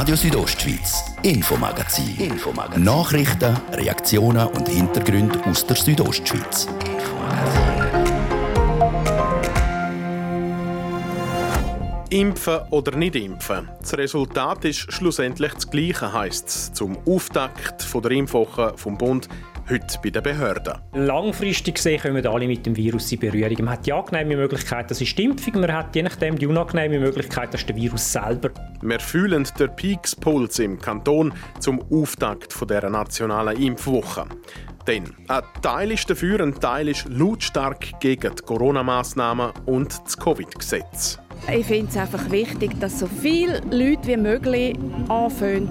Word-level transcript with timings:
Radio 0.00 0.14
Südostschweiz, 0.14 1.02
Infomagazin. 1.24 2.16
Infomagazin. 2.18 2.84
Nachrichten, 2.84 3.56
Reaktionen 3.72 4.46
und 4.46 4.68
Hintergründe 4.68 5.44
aus 5.44 5.66
der 5.66 5.74
Südostschweiz. 5.74 6.68
Impfen 12.10 12.60
oder 12.70 12.96
nicht 12.96 13.16
impfen? 13.16 13.68
Das 13.80 13.98
Resultat 13.98 14.64
ist 14.66 14.92
schlussendlich 14.92 15.52
das 15.54 15.68
Gleiche, 15.68 16.12
heisst 16.12 16.46
es 16.46 16.72
zum 16.74 16.96
Auftakt 17.04 17.84
der 17.92 18.10
Impfwoche 18.12 18.74
vom 18.76 18.96
Bund 18.96 19.28
heute 19.70 19.98
bei 20.02 20.10
den 20.10 20.22
Behörden. 20.22 20.74
Langfristig 20.94 21.76
gesehen 21.76 22.00
kommen 22.00 22.26
alle 22.26 22.46
mit 22.46 22.64
dem 22.64 22.76
Virus 22.76 23.12
in 23.12 23.20
Berührung. 23.20 23.64
Man 23.64 23.70
hat 23.70 23.86
die 23.86 23.92
angenehme 23.92 24.36
Möglichkeit, 24.36 24.90
das 24.90 25.00
ist 25.00 25.16
die 25.16 25.24
Impfung. 25.24 25.60
Man 25.60 25.72
hat 25.72 25.94
je 25.94 26.02
nachdem 26.02 26.38
die 26.38 26.46
unangenehme 26.46 26.98
Möglichkeit, 26.98 27.52
das 27.52 27.60
ist 27.60 27.68
der 27.68 27.76
Virus 27.76 28.12
selber. 28.12 28.50
Wir 28.82 29.00
fühlen 29.00 29.46
den 29.58 29.76
Peakspuls 29.76 30.58
im 30.58 30.78
Kanton 30.78 31.32
zum 31.60 31.82
Auftakt 31.92 32.54
dieser 32.60 32.90
nationalen 32.90 33.60
Impfwoche. 33.60 34.26
Denn 34.86 35.04
ein 35.28 35.42
Teil 35.60 35.92
ist 35.92 36.08
dafür, 36.08 36.40
ein 36.40 36.54
Teil 36.54 36.88
ist 36.88 37.06
lautstark 37.08 38.00
gegen 38.00 38.34
die 38.34 38.42
Corona-Massnahmen 38.42 39.52
und 39.66 40.00
das 40.02 40.16
Covid-Gesetz. 40.16 41.18
Ich 41.52 41.66
finde 41.66 41.90
es 41.90 41.96
einfach 41.96 42.30
wichtig, 42.30 42.78
dass 42.80 42.98
so 42.98 43.06
viele 43.06 43.60
Leute 43.70 44.06
wie 44.06 44.16
möglich 44.16 44.78
anfangen 45.08 45.70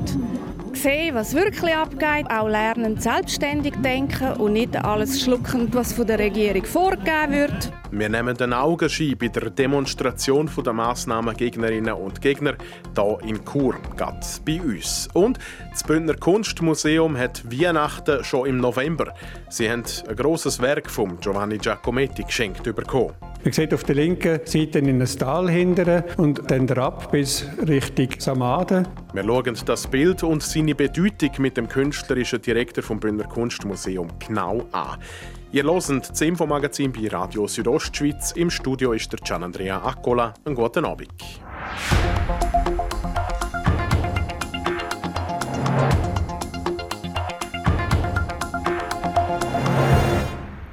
sehen, 0.82 1.16
was 1.16 1.34
wirklich 1.34 1.76
abgeht, 1.76 2.30
auch 2.30 2.48
lernen, 2.48 3.00
selbstständig 3.00 3.74
denken 3.84 4.34
und 4.34 4.54
nicht 4.54 4.76
alles 4.76 5.22
schlucken, 5.22 5.68
was 5.74 5.94
von 5.94 6.08
der 6.08 6.20
Regierung 6.20 6.66
vorgegeben 6.66 7.32
wird. 7.32 7.72
Wir 7.92 8.10
nehmen 8.10 8.36
den 8.36 8.54
Augenschein 8.54 9.16
bei 9.18 9.30
der 9.30 9.50
Demonstration 9.50 10.50
der 10.64 10.74
Massnahmengegnerinnen 10.74 11.94
und 11.94 12.22
Gegner 12.22 12.56
hier 12.96 13.18
in 13.24 13.40
Chur, 13.46 13.76
gerade 13.96 14.20
bei 14.46 14.62
uns. 14.62 15.08
Und 15.14 15.40
das 15.72 15.84
Bündner 15.84 16.16
Kunstmuseum 16.16 17.18
hat 17.18 17.44
Weihnachten 17.50 18.24
schon 18.24 18.48
im 18.48 18.58
November. 18.58 19.14
Sie 19.50 19.70
haben 19.70 19.84
ein 20.08 20.16
grosses 20.16 20.62
Werk 20.62 20.90
von 20.90 21.18
Giovanni 21.20 21.58
Giacometti 21.58 22.24
geschenkt 22.24 22.64
bekommen. 22.64 23.14
Man 23.44 23.54
sieht 23.54 23.74
auf 23.74 23.86
der 23.86 23.96
linken 23.96 24.42
Seite 24.44 24.80
in 24.80 25.02
ein 25.02 25.06
Tal 25.06 25.50
hindern 25.50 26.04
und 26.18 26.52
dann 26.52 26.70
ab 26.72 27.12
bis 27.12 27.46
Richtung 27.66 28.10
Samaden. 28.18 28.86
Wir 29.14 29.24
schauen 29.24 29.58
das 29.66 29.88
Bild 29.88 30.24
und 30.24 30.44
seine 30.44 30.67
Bedeutung 30.76 31.32
mit 31.38 31.58
dem 31.58 31.68
künstlerischen 31.70 32.42
Direktor 32.42 32.84
vom 32.84 33.00
Bündner 33.00 33.28
Kunstmuseum 33.28 34.10
genau 34.20 34.68
an. 34.72 35.00
Ihr 35.52 35.64
hört 35.64 36.10
das 36.10 36.22
Infomagazin 36.22 36.92
bei 36.92 37.08
Radio 37.08 37.48
Südostschweiz. 37.48 38.34
Im 38.34 38.50
Studio 38.50 38.94
ist 38.94 39.12
der 39.12 39.20
Gian 39.20 39.44
Andrea 39.44 39.82
Accola. 39.82 40.34
Einen 40.46 40.56
guten 40.56 40.86
Abend. 40.86 41.12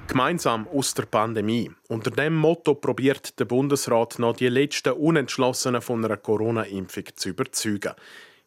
Gemeinsam 0.08 0.68
aus 0.68 0.94
der 0.94 1.06
Pandemie. 1.06 1.72
Unter 1.88 2.12
dem 2.12 2.36
Motto 2.36 2.74
probiert 2.74 3.38
der 3.40 3.46
Bundesrat 3.46 4.18
noch 4.20 4.36
die 4.36 4.48
letzten 4.48 4.92
Unentschlossenen 4.92 5.82
von 5.82 6.04
einer 6.04 6.16
Corona-Impfung 6.16 7.04
zu 7.16 7.30
überzeugen. 7.30 7.94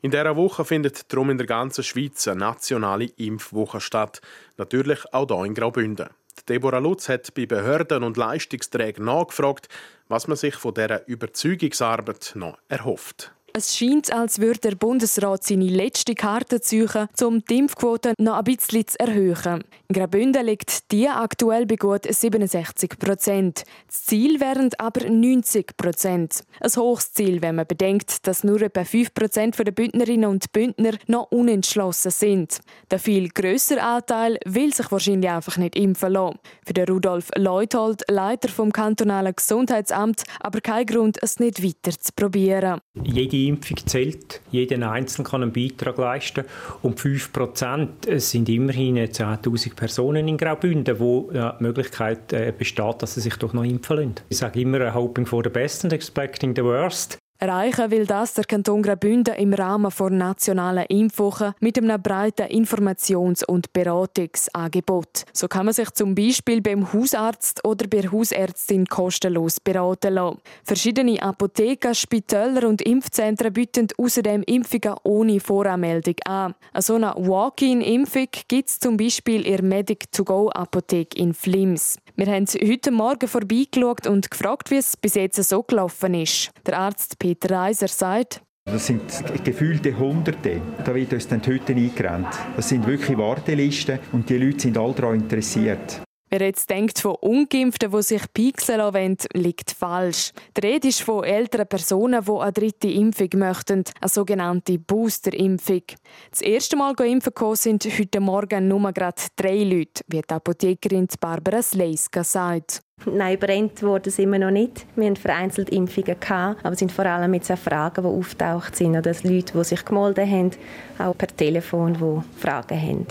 In 0.01 0.11
dieser 0.11 0.35
Woche 0.35 0.63
findet 0.63 1.11
darum 1.11 1.31
in 1.31 1.37
der 1.37 1.47
ganzen 1.47 1.83
Schweiz 1.83 2.27
eine 2.27 2.39
nationale 2.39 3.05
Impfwoche 3.17 3.81
statt. 3.81 4.21
Natürlich 4.57 5.11
auch 5.11 5.27
hier 5.27 5.45
in 5.45 5.55
Graubünden. 5.55 6.09
Deborah 6.47 6.77
Lutz 6.77 7.09
hat 7.09 7.33
bei 7.33 7.45
Behörden 7.45 8.03
und 8.03 8.15
Leistungsträgern 8.15 9.05
nachgefragt, 9.05 9.69
was 10.07 10.27
man 10.27 10.37
sich 10.37 10.55
von 10.55 10.73
dieser 10.73 11.07
Überzeugungsarbeit 11.07 12.33
noch 12.35 12.59
erhofft. 12.69 13.33
Es 13.57 13.75
scheint, 13.75 14.13
als 14.13 14.37
würde 14.37 14.59
der 14.59 14.75
Bundesrat 14.75 15.43
seine 15.43 15.65
letzte 15.65 16.13
Karte 16.13 16.61
ziehen, 16.61 17.07
um 17.23 17.43
die 17.43 17.57
Impfquote 17.57 18.13
noch 18.19 18.35
ein 18.35 18.43
bisschen 18.43 18.85
zu 18.85 18.99
erhöhen. 18.99 19.63
In 19.87 19.95
Graubünden 19.95 20.45
liegt 20.45 20.91
die 20.91 21.07
aktuell 21.07 21.65
bei 21.65 21.75
gut 21.75 22.03
67 22.07 22.99
Prozent. 22.99 23.63
Das 23.87 24.03
Ziel 24.03 24.39
wären 24.39 24.69
aber 24.77 25.09
90 25.09 25.75
Prozent. 25.75 26.43
Ein 26.59 26.71
hohes 26.75 27.13
Ziel, 27.13 27.41
wenn 27.41 27.55
man 27.55 27.65
bedenkt, 27.65 28.27
dass 28.27 28.43
nur 28.43 28.61
etwa 28.61 28.83
5 28.83 29.15
Prozent 29.15 29.57
der 29.57 29.71
Bündnerinnen 29.71 30.29
und 30.29 30.51
Bündner 30.51 30.91
noch 31.07 31.31
unentschlossen 31.31 32.11
sind. 32.11 32.59
Der 32.91 32.99
viel 32.99 33.29
größere 33.29 33.81
Anteil 33.81 34.37
will 34.45 34.71
sich 34.71 34.91
wahrscheinlich 34.91 35.31
einfach 35.31 35.57
nicht 35.57 35.75
impfen 35.75 36.11
lassen. 36.11 36.37
Für 36.63 36.73
den 36.73 36.89
Rudolf 36.89 37.31
Leuthold, 37.35 38.03
Leiter 38.07 38.49
vom 38.49 38.71
kantonalen 38.71 39.35
Gesundheitsamt, 39.35 40.25
aber 40.41 40.61
kein 40.61 40.85
Grund, 40.85 41.17
es 41.23 41.39
nicht 41.39 41.63
weiter 41.63 41.97
zu 41.97 42.11
probieren. 42.15 42.81
Jede 43.03 43.46
Impfung 43.47 43.77
zählt. 43.85 44.41
Jeder 44.51 44.91
Einzelne 44.91 45.27
kann 45.27 45.43
einen 45.43 45.53
Beitrag 45.53 45.97
leisten. 45.97 46.45
Und 46.81 46.99
5 46.99 47.33
Prozent 47.33 48.21
sind 48.21 48.49
immerhin 48.49 48.97
10.000 48.97 49.75
Personen 49.75 50.27
in 50.27 50.37
Graubünden, 50.37 50.99
wo 50.99 51.29
die 51.31 51.63
Möglichkeit 51.63 52.33
äh, 52.33 52.53
besteht, 52.57 53.01
dass 53.01 53.15
sie 53.15 53.21
sich 53.21 53.35
doch 53.35 53.53
noch 53.53 53.63
impfen 53.63 53.97
lassen. 53.97 54.15
Ich 54.29 54.37
sage 54.37 54.61
immer, 54.61 54.93
hoping 54.93 55.25
for 55.25 55.43
the 55.43 55.49
best 55.49 55.83
and 55.83 55.93
expecting 55.93 56.55
the 56.55 56.63
worst. 56.63 57.17
Erreichen 57.39 57.91
will 57.91 58.07
das 58.07 58.33
der 58.33 58.45
Kanton 58.45 58.81
Graubünden 58.81 59.35
im 59.35 59.53
Rahmen 59.53 59.91
der 59.95 60.09
nationalen 60.09 60.85
Impfwoche 60.87 61.53
mit 61.59 61.77
einem 61.77 62.01
breiten 62.01 62.47
Informations- 62.47 63.45
und 63.45 63.71
Beratungsangebot. 63.73 65.25
So 65.33 65.47
kann 65.47 65.65
man 65.65 65.73
sich 65.73 65.91
zum 65.91 66.15
Beispiel 66.15 66.61
beim 66.61 66.91
Hausarzt 66.91 67.63
oder 67.63 67.85
bei 67.87 68.01
der 68.01 68.11
Hausärztin 68.11 68.87
kostenlos 68.87 69.59
beraten 69.59 70.15
lassen. 70.15 70.39
Verschiedene 70.63 71.21
Apotheken, 71.21 71.93
Spitäler 71.93 72.67
und 72.67 72.81
Impfzentren 72.81 73.53
bieten 73.53 73.87
außerdem 73.97 74.41
Impfungen 74.41 74.95
ohne 75.03 75.39
Voranmeldung 75.39 76.15
an. 76.25 76.55
Eine 76.73 76.81
so 76.81 76.95
eine 76.95 77.13
Walk-in-Impfung 77.17 78.29
gibt 78.47 78.69
es 78.69 78.79
zum 78.79 78.97
Beispiel 78.97 79.45
in 79.45 79.57
der 79.57 79.63
Medic-to-go-Apotheke 79.63 81.19
in 81.19 81.35
Flims. 81.35 81.99
Wir 82.19 82.33
haben 82.33 82.47
heute 82.47 82.89
Morgen 82.89 83.27
vorbeigeschaut 83.27 84.07
und 84.07 84.31
gefragt, 84.31 84.71
wie 84.71 84.77
es 84.77 84.97
bis 84.97 85.13
jetzt 85.13 85.43
so 85.43 85.61
gelaufen 85.61 86.15
ist. 86.15 86.49
Der 86.65 86.79
Arzt 86.79 87.19
Peter 87.19 87.51
Reiser 87.51 87.87
sagt, 87.87 88.41
das 88.65 88.87
sind 88.87 89.03
gefühlte 89.45 89.95
Hunderte. 89.95 90.59
Da 90.83 90.95
wird 90.95 91.13
uns 91.13 91.27
dann 91.27 91.43
heute 91.45 91.75
eingerannt. 91.75 92.35
Das 92.55 92.69
sind 92.69 92.87
wirklich 92.87 93.15
Wartelisten 93.19 93.99
und 94.13 94.27
die 94.31 94.37
Leute 94.39 94.61
sind 94.61 94.79
alle 94.79 94.93
daran 94.93 95.19
interessiert. 95.19 96.01
Wer 96.29 96.41
jetzt 96.41 96.69
denkt 96.69 96.99
von 96.99 97.15
Ungeimpften, 97.15 97.89
die 97.89 98.01
sich 98.01 98.21
pixeln 98.33 98.81
wollen, 98.93 99.17
liegt 99.33 99.71
falsch. 99.71 100.33
Die 100.57 100.67
Rede 100.67 100.89
ist 100.89 101.01
von 101.01 101.23
älteren 101.23 101.67
Personen, 101.67 102.25
die 102.25 102.31
eine 102.31 102.51
dritte 102.51 102.89
Impfung 102.89 103.29
möchten, 103.35 103.83
eine 104.01 104.09
sogenannte 104.09 104.77
Booster-Impfung. 104.77 105.83
Das 106.29 106.41
erste 106.41 106.75
Mal 106.75 106.91
impfen 106.99 107.33
gekommen 107.33 107.55
sind 107.55 107.85
heute 107.85 108.19
Morgen 108.19 108.67
nur 108.67 108.91
gerade 108.91 109.21
drei 109.37 109.63
Leute, 109.63 110.03
wie 110.07 110.21
die 110.21 110.33
Apothekerin 110.33 111.07
Barbara 111.19 111.61
Sleiska 111.61 112.25
sagt. 112.25 112.81
Nein, 113.05 113.39
brennt 113.39 113.81
worden 113.83 114.11
sind 114.11 114.31
wir 114.31 114.39
noch 114.39 114.51
nicht. 114.51 114.85
Wir 114.95 115.05
haben 115.05 115.15
vereinzelt 115.15 115.69
Impfungen 115.69 116.19
gehabt, 116.19 116.59
aber 116.63 116.73
es 116.73 116.79
sind 116.79 116.91
vor 116.91 117.05
allem 117.05 117.33
jetzt 117.35 117.51
auch 117.51 117.57
Fragen, 117.57 118.01
die 118.01 118.09
auftaucht 118.09 118.75
sind 118.75 118.97
oder 118.97 119.13
Leute, 119.23 119.53
die 119.53 119.63
sich 119.63 119.85
gemeldet 119.85 120.27
haben, 120.29 120.51
auch 120.97 121.17
per 121.17 121.27
Telefon, 121.27 121.93
die 121.93 122.41
Fragen 122.41 122.81
haben. 122.81 123.07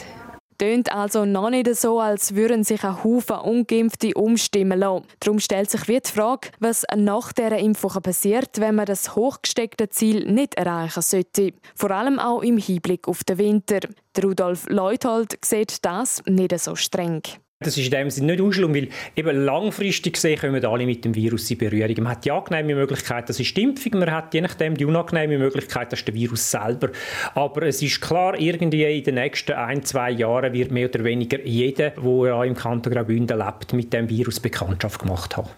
Tönt 0.59 0.93
also 0.93 1.25
noch 1.25 1.51
nicht 1.51 1.75
so, 1.77 2.01
als 2.01 2.35
würden 2.35 2.65
sich 2.65 2.83
ein 2.85 3.03
Haufen 3.05 3.37
Ungeimpfte 3.37 4.15
umstimmen 4.15 4.79
lassen. 4.79 5.07
Darum 5.21 5.39
stellt 5.39 5.71
sich 5.71 5.87
wie 5.89 6.01
die 6.01 6.11
Frage, 6.11 6.49
was 6.61 6.85
nach 6.97 7.33
dieser 7.33 7.59
Impfung 7.59 7.91
passiert, 8.03 8.59
wenn 8.59 8.75
man 8.75 8.87
das 8.87 9.15
hochgesteckte 9.15 9.89
Ziel 9.89 10.31
nicht 10.31 10.55
erreichen 10.55 11.03
sollte. 11.03 11.53
Vor 11.75 11.91
allem 11.91 12.19
auch 12.19 12.43
im 12.43 12.59
Hinblick 12.59 13.07
auf 13.09 13.25
den 13.25 13.39
Winter. 13.39 13.81
Rudolf 14.23 14.67
Leuthold 14.69 15.39
sieht 15.45 15.85
das 15.85 16.23
nicht 16.27 16.59
so 16.59 16.75
streng. 16.75 17.23
Das 17.61 17.79
ist 17.79 17.87
in 17.87 17.91
dem 17.91 18.11
Sinne 18.11 18.33
nicht 18.33 18.43
ausschluss, 18.43 18.75
weil 18.75 18.89
eben 19.17 19.45
langfristig 19.45 20.13
gesehen 20.13 20.39
kommen 20.39 20.63
alle 20.63 20.85
mit 20.85 21.07
dem 21.07 21.15
Virus 21.15 21.51
in 21.51 21.57
Berührung. 21.57 21.95
Man 22.03 22.13
hat 22.13 22.27
die 22.27 22.31
angenehme 22.31 22.75
Möglichkeit, 22.75 23.31
das 23.31 23.41
ist 23.41 23.57
die 23.57 23.63
Impfung, 23.63 23.99
man 23.99 24.11
hat 24.11 24.35
je 24.35 24.43
nachdem 24.43 24.77
die 24.77 24.85
unangenehme 24.85 25.39
Möglichkeit, 25.39 25.91
das 25.91 26.01
ist 26.01 26.09
der 26.09 26.15
Virus 26.15 26.51
selber. 26.51 26.91
Aber 27.35 27.63
es 27.63 27.81
ist 27.81 28.03
klar, 28.03 28.39
irgendwie 28.39 28.85
in 28.85 29.05
den 29.05 29.15
nächsten 29.15 29.53
ein, 29.53 29.83
zwei 29.85 30.11
Jahren 30.11 30.53
wird 30.53 30.71
mehr 30.71 30.91
oder 30.91 31.03
weniger 31.03 31.41
jeder, 31.47 31.93
der 31.93 32.27
ja 32.27 32.45
im 32.45 32.55
Kanton 32.55 32.93
Graubünden 32.93 33.39
lebt, 33.39 33.73
mit 33.73 33.91
dem 33.91 34.11
Virus 34.11 34.39
Bekanntschaft 34.39 35.01
gemacht 35.01 35.39
haben. 35.39 35.49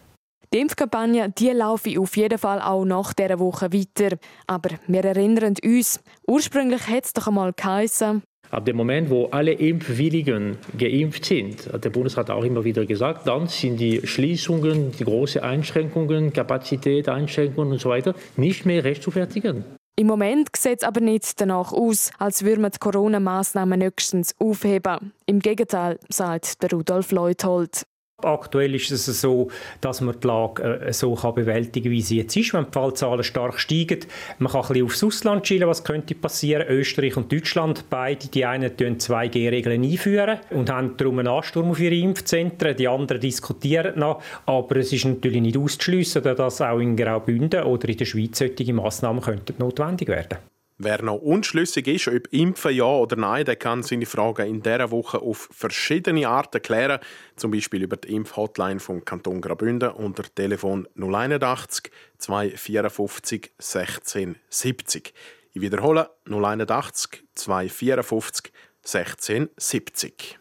Die 0.55 0.61
Impfkampagne 0.61 1.31
die 1.37 1.51
laufe 1.51 1.99
auf 1.99 2.17
jeden 2.17 2.39
Fall 2.39 2.63
auch 2.63 2.85
nach 2.85 3.13
dieser 3.13 3.41
Woche 3.41 3.73
weiter. 3.73 4.17
Aber 4.47 4.71
wir 4.87 5.05
erinnern 5.05 5.57
uns, 5.65 6.01
ursprünglich 6.29 6.87
hat 6.87 7.07
es 7.07 7.13
doch 7.13 7.27
einmal 7.27 7.53
geheißen, 7.53 8.23
Ab 8.51 8.65
dem 8.65 8.77
Moment, 8.77 9.11
wo 9.11 9.27
alle 9.27 9.53
Impfwilligen 9.53 10.57
geimpft 10.79 11.27
sind, 11.27 11.71
hat 11.71 11.85
der 11.85 11.91
Bundesrat 11.91 12.31
auch 12.31 12.45
immer 12.45 12.65
wieder 12.65 12.87
gesagt, 12.87 13.27
dann 13.27 13.47
sind 13.47 13.79
die 13.79 14.07
Schließungen, 14.07 14.93
die 14.93 15.05
großen 15.05 15.43
Einschränkungen, 15.43 16.33
Kapazität, 16.33 17.09
Einschränkungen 17.09 17.73
und 17.73 17.81
so 17.81 17.91
weiter 17.91 18.15
nicht 18.37 18.65
mehr 18.65 18.85
rechtfertigen. 18.85 19.65
Im 19.97 20.07
Moment 20.07 20.51
sieht 20.57 20.79
es 20.79 20.85
aber 20.85 21.01
nicht 21.01 21.41
danach 21.41 21.73
aus, 21.73 22.13
als 22.19 22.45
würde 22.45 22.61
man 22.61 22.71
die 22.71 22.79
Corona-Massnahmen 22.79 23.81
nächstens 23.81 24.35
aufheben. 24.39 25.13
Im 25.27 25.41
Gegenteil, 25.41 25.99
sagt 26.09 26.63
der 26.63 26.71
Rudolf 26.71 27.11
Leuthold. 27.11 27.83
Aktuell 28.21 28.75
ist 28.75 28.91
es 28.91 29.07
so, 29.21 29.49
dass 29.81 30.01
man 30.01 30.19
die 30.19 30.27
Lage 30.27 30.81
äh, 30.81 30.93
so 30.93 31.15
bewältigen 31.15 31.85
kann, 31.85 31.93
wie 31.93 32.03
sie 32.03 32.17
jetzt 32.17 32.37
ist. 32.37 32.53
Wenn 32.53 32.65
die 32.65 32.73
Fallzahlen 32.73 33.23
stark 33.23 33.61
steigen, 33.61 34.01
man 34.41 34.51
kann 34.51 34.63
ein 34.63 34.69
bisschen 34.69 34.87
aufs 34.87 35.05
Ausland 35.05 35.47
schielen, 35.47 35.69
was 35.69 35.85
könnte 35.85 36.17
passieren. 36.17 36.67
Österreich 36.67 37.17
und 37.17 37.31
Deutschland, 37.31 37.85
beide, 37.89 38.27
die 38.27 38.45
einen 38.45 38.77
tun 38.77 38.99
2G-Regeln 38.99 39.85
einführen 39.85 40.41
und 40.51 40.69
haben 40.69 40.97
darum 40.97 41.21
einen 41.21 41.29
Ansturm 41.29 41.71
auf 41.71 41.79
ihre 41.79 41.95
Impfzentren. 41.95 42.77
Die 42.77 42.89
anderen 42.89 43.21
diskutieren 43.21 43.97
noch, 43.97 44.21
aber 44.47 44.79
es 44.79 44.93
ist 44.93 45.05
natürlich 45.05 45.41
nicht 45.41 45.57
auszuschliessen, 45.57 46.25
dass 46.25 46.61
auch 46.61 46.81
in 46.81 46.97
Graubünden 46.97 47.63
oder 47.63 47.89
in 47.89 47.99
der 47.99 48.05
Schweiz 48.05 48.39
solche 48.39 48.73
Massnahmen 48.73 49.21
könnten 49.21 49.55
notwendig 49.61 50.09
werden. 50.09 50.39
Wer 50.81 51.03
noch 51.03 51.17
unschlüssig 51.17 51.89
ist, 51.89 52.07
ob 52.07 52.33
impfen 52.33 52.73
ja 52.73 52.85
oder 52.85 53.17
nein, 53.17 53.45
der 53.45 53.57
kann 53.57 53.83
seine 53.83 54.07
Fragen 54.07 54.47
in 54.47 54.63
dieser 54.63 54.93
Woche 54.93 55.21
auf 55.21 55.49
verschiedene 55.51 56.29
Arten 56.29 56.63
klären. 56.63 57.01
Zum 57.35 57.51
Beispiel 57.51 57.83
über 57.83 57.97
die 57.97 58.15
Impfhotline 58.15 58.79
vom 58.79 59.05
Kanton 59.05 59.41
Graubünden 59.41 59.91
unter 59.91 60.23
Telefon 60.23 60.87
081 60.95 61.91
254 62.19 63.51
16 63.59 64.37
70. 64.49 65.15
Ich 65.53 65.61
wiederhole 65.61 66.11
081 66.27 67.25
254 67.35 68.53
16 68.83 69.49
70. 69.57 70.39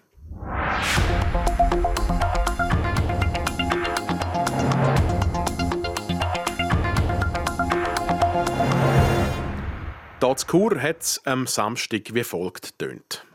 Hier 10.28 10.34
in 10.34 10.46
Chur 10.46 10.82
hat 10.82 11.00
es 11.00 11.22
am 11.24 11.48
Samstag 11.48 12.14
wie 12.14 12.26
folgt 12.26 12.78
tönt. 12.78 13.26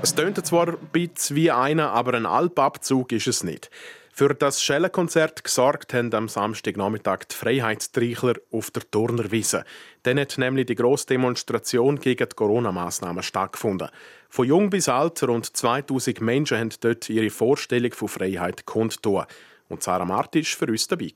Es 0.00 0.14
tönt 0.14 0.46
zwar 0.46 0.68
ein 0.68 0.78
bisschen 0.92 1.34
wie 1.34 1.50
einer, 1.50 1.90
aber 1.90 2.14
ein 2.14 2.24
Alpabzug 2.24 3.10
ist 3.10 3.26
es 3.26 3.42
nicht. 3.42 3.68
Für 4.18 4.34
das 4.34 4.60
Schellenkonzert 4.60 5.44
gesorgt 5.44 5.94
haben 5.94 6.12
am 6.12 6.26
Samstagnachmittag 6.26 7.18
die 7.30 7.36
Freiheitstreichler 7.36 8.34
auf 8.50 8.72
der 8.72 8.82
Turnerwiese. 8.90 9.62
Dann 10.02 10.18
hat 10.18 10.38
nämlich 10.38 10.66
die 10.66 10.74
grosse 10.74 11.06
Demonstration 11.06 12.00
gegen 12.00 12.28
die 12.28 12.34
Corona-Massnahmen 12.34 13.22
stattgefunden. 13.22 13.90
Von 14.28 14.48
jung 14.48 14.70
bis 14.70 14.88
alt, 14.88 15.22
rund 15.22 15.56
2000 15.56 16.20
Menschen 16.20 16.58
haben 16.58 16.70
dort 16.80 17.08
ihre 17.08 17.30
Vorstellung 17.30 17.92
von 17.92 18.08
Freiheit 18.08 18.66
kundtun. 18.66 19.24
Und 19.68 19.84
Sarah 19.84 20.04
Marti 20.04 20.40
war 20.40 20.46
für 20.46 20.66
uns 20.66 20.88
dabei. 20.88 21.12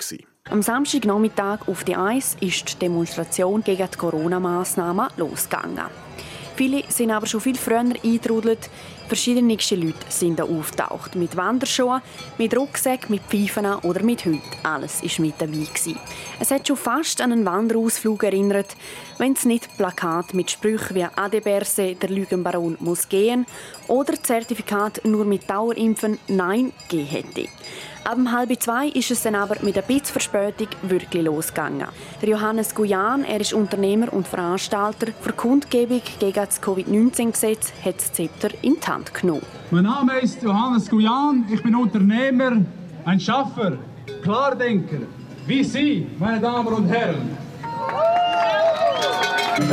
Am 0.48 0.62
Samstagnachmittag 0.62 1.66
auf 1.66 1.82
die 1.82 1.96
Eis 1.96 2.36
ist 2.40 2.74
die 2.74 2.78
Demonstration 2.78 3.64
gegen 3.64 3.88
die 3.92 3.98
Corona-Massnahmen 3.98 5.08
losgegangen. 5.16 5.86
Viele 6.54 6.84
sind 6.88 7.10
aber 7.10 7.26
schon 7.26 7.40
viel 7.40 7.56
früher 7.56 7.80
eingetrudelt. 7.80 8.70
Verschiedenste 9.12 9.74
Leute 9.76 10.06
sind 10.08 10.38
da 10.38 10.44
auftaucht. 10.44 11.16
Mit 11.16 11.36
Wanderschuhen, 11.36 12.00
mit 12.38 12.56
Rucksack, 12.56 13.10
mit 13.10 13.20
Pfeifen 13.24 13.66
oder 13.82 14.02
mit 14.02 14.24
Hüten. 14.24 14.40
Alles 14.62 15.02
war 15.02 15.26
mit 15.26 15.34
dabei. 15.38 15.66
Es 16.40 16.50
hat 16.50 16.66
schon 16.66 16.78
fast 16.78 17.20
an 17.20 17.30
einen 17.30 17.44
Wanderausflug 17.44 18.24
erinnert, 18.24 18.74
wenn 19.18 19.34
es 19.34 19.44
nicht 19.44 19.76
Plakat 19.76 20.32
mit 20.32 20.50
Sprüchen 20.50 20.96
wie 20.96 21.04
«Adeberse, 21.04 21.94
der 21.94 22.08
Lügenbaron 22.08 22.78
muss 22.80 23.06
gehen» 23.06 23.44
oder 23.86 24.14
Zertifikat 24.14 25.04
«Nur 25.04 25.26
mit 25.26 25.50
Dauerimpfen 25.50 26.18
Nein» 26.28 26.72
gegeben 26.88 27.06
hätte. 27.06 27.48
Ab 28.04 28.18
halb 28.32 28.60
zwei 28.60 28.88
ist 28.88 29.12
es 29.12 29.22
dann 29.22 29.36
aber 29.36 29.54
mit 29.62 29.78
ein 29.78 29.84
bisschen 29.86 30.06
Verspätung 30.06 30.66
wirklich 30.82 31.22
losgegangen. 31.24 31.86
Der 32.20 32.28
Johannes 32.30 32.74
Guyan, 32.74 33.24
er 33.24 33.40
ist 33.40 33.52
Unternehmer 33.52 34.12
und 34.12 34.26
Veranstalter 34.26 35.12
für 35.20 35.32
Kundgebung 35.32 36.02
gegen 36.18 36.34
das 36.34 36.60
Covid-19-Gesetz, 36.60 37.72
hat 37.84 37.98
das 37.98 38.12
Zepter 38.12 38.48
in 38.62 38.74
die 38.74 38.86
Hand 38.88 39.14
genommen. 39.14 39.46
Mein 39.70 39.84
Name 39.84 40.18
ist 40.18 40.42
Johannes 40.42 40.90
Guyan, 40.90 41.44
ich 41.48 41.62
bin 41.62 41.76
Unternehmer, 41.76 42.56
ein 43.04 43.20
Schaffer, 43.20 43.78
Klardenker, 44.22 45.06
wie 45.46 45.62
Sie, 45.62 46.06
meine 46.18 46.40
Damen 46.40 46.74
und 46.74 46.88
Herren. 46.88 47.51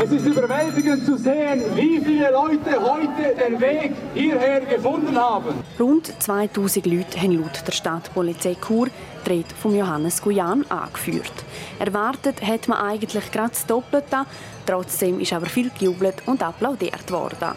Es 0.01 0.11
ist 0.11 0.25
überwältigend 0.25 1.06
zu 1.06 1.17
sehen, 1.17 1.61
wie 1.75 2.00
viele 2.00 2.31
Leute 2.31 2.81
heute 2.81 3.35
den 3.35 3.59
Weg 3.59 3.91
hierher 4.13 4.61
gefunden 4.61 5.17
haben. 5.17 5.53
Rund 5.79 6.11
2000 6.21 6.85
Leute 6.85 7.21
haben 7.21 7.41
laut 7.41 7.61
der 7.67 7.71
Stadtpolizei 7.71 8.56
Chur 8.65 8.88
die 9.25 9.29
Rede 9.29 9.53
von 9.61 9.75
Johannes 9.75 10.21
Guyan 10.21 10.65
angeführt. 10.69 11.31
Erwartet 11.79 12.41
hat 12.41 12.67
man 12.67 12.79
eigentlich 12.79 13.31
gerade 13.31 13.50
das 13.50 13.65
Doppelte, 13.65 14.25
trotzdem 14.65 15.19
ist 15.19 15.33
aber 15.33 15.47
viel 15.47 15.69
gejubelt 15.77 16.23
und 16.25 16.44
applaudiert 16.44 17.12
worden. 17.12 17.55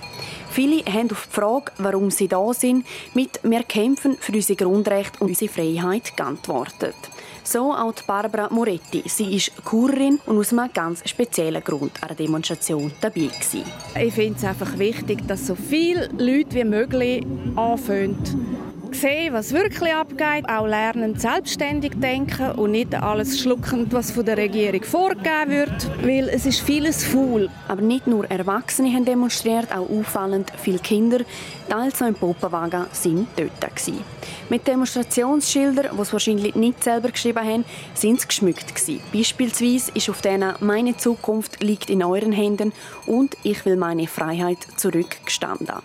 Viele 0.50 0.84
haben 0.84 1.10
auf 1.10 1.28
die 1.28 1.40
Frage, 1.40 1.72
warum 1.78 2.10
sie 2.10 2.28
da 2.28 2.52
sind, 2.52 2.84
mit 3.14 3.40
«Wir 3.42 3.62
kämpfen 3.62 4.16
für 4.20 4.32
unsere 4.32 4.56
Grundrechte 4.56 5.18
und 5.20 5.28
unsere 5.28 5.50
Freiheit» 5.50 6.16
geantwortet. 6.16 6.96
So 7.44 7.72
auch 7.72 7.94
Barbara 8.06 8.48
Moretti. 8.50 9.02
Sie 9.06 9.36
ist 9.36 9.52
Kurerin 9.64 10.20
und 10.26 10.38
aus 10.38 10.52
einem 10.52 10.72
ganz 10.72 11.08
speziellen 11.08 11.62
Grund 11.62 12.00
an 12.00 12.08
der 12.08 12.16
Demonstration 12.16 12.92
dabei 13.00 13.26
gewesen. 13.26 13.64
Ich 14.00 14.14
finde 14.14 14.38
es 14.38 14.44
einfach 14.44 14.78
wichtig, 14.78 15.26
dass 15.26 15.46
so 15.46 15.54
viele 15.54 16.08
Leute 16.18 16.54
wie 16.56 16.64
möglich 16.64 17.26
anfangen, 17.56 18.16
sehen, 18.94 19.32
was 19.32 19.52
wirklich 19.52 19.92
abgeht, 19.92 20.48
auch 20.48 20.66
lernen, 20.66 21.18
selbstständig 21.18 21.92
denken 21.96 22.52
und 22.52 22.72
nicht 22.72 22.94
alles 22.94 23.40
schlucken, 23.40 23.86
was 23.90 24.10
von 24.10 24.24
der 24.24 24.36
Regierung 24.36 24.82
vorgegeben 24.82 25.50
wird, 25.50 26.04
weil 26.04 26.28
es 26.28 26.46
ist 26.46 26.60
vieles 26.60 27.04
faul. 27.04 27.48
Aber 27.68 27.82
nicht 27.82 28.06
nur 28.06 28.30
Erwachsene 28.30 28.92
haben 28.92 29.04
demonstriert, 29.04 29.74
auch 29.74 29.88
auffallend 29.88 30.52
viele 30.62 30.78
Kinder, 30.78 31.18
teils 31.68 32.00
noch 32.00 32.08
im 32.08 32.14
Poppenwagen, 32.14 32.86
sind 32.92 33.28
dort 33.36 33.60
gewesen. 33.60 34.04
Mit 34.48 34.66
Demonstrationsschildern, 34.66 35.96
die 35.96 36.04
sie 36.04 36.12
wahrscheinlich 36.12 36.54
nicht 36.54 36.84
selber 36.84 37.10
geschrieben 37.10 37.46
haben, 37.46 37.64
sind 37.94 38.20
sie 38.20 38.26
geschmückt 38.26 38.74
gewesen. 38.74 39.00
Beispielsweise 39.12 39.90
ist 39.94 40.10
auf 40.10 40.20
denen 40.20 40.54
«Meine 40.60 40.96
Zukunft 40.96 41.62
liegt 41.62 41.88
in 41.88 42.02
euren 42.02 42.32
Händen» 42.32 42.72
und 43.06 43.36
«Ich 43.42 43.64
will 43.64 43.76
meine 43.76 44.06
Freiheit 44.06 44.58
zurückgestanden». 44.76 45.76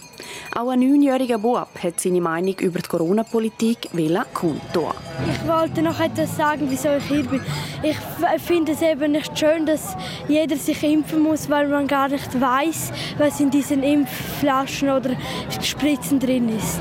Auch 0.56 0.70
ein 0.70 0.80
neunjähriger 0.80 1.38
Bub 1.38 1.70
hat 1.82 2.00
seine 2.00 2.22
Meinung 2.22 2.56
über 2.60 2.80
die 2.80 2.90
Corona-Politik 2.98 3.90
kundtun. 4.34 4.92
Ich 5.32 5.48
wollte 5.48 5.84
noch 5.84 6.00
etwas 6.00 6.36
sagen, 6.36 6.66
wieso 6.68 6.90
ich 6.96 7.04
hier 7.04 7.24
bin. 7.24 7.42
Ich 7.84 7.98
finde 8.42 8.72
es 8.72 8.82
eben 8.82 9.12
nicht 9.12 9.38
schön, 9.38 9.68
dass 9.68 9.96
jeder 10.28 10.56
sich 10.56 10.82
impfen 10.82 11.22
muss, 11.22 11.48
weil 11.48 11.68
man 11.68 11.86
gar 11.86 12.10
nicht 12.10 12.42
weiß, 12.42 12.92
was 13.20 13.40
in 13.40 13.52
diesen 13.52 13.84
Impfflaschen 13.84 14.90
oder 14.90 15.12
Spritzen 15.62 16.20
drin 16.20 16.50
ist. 16.50 16.80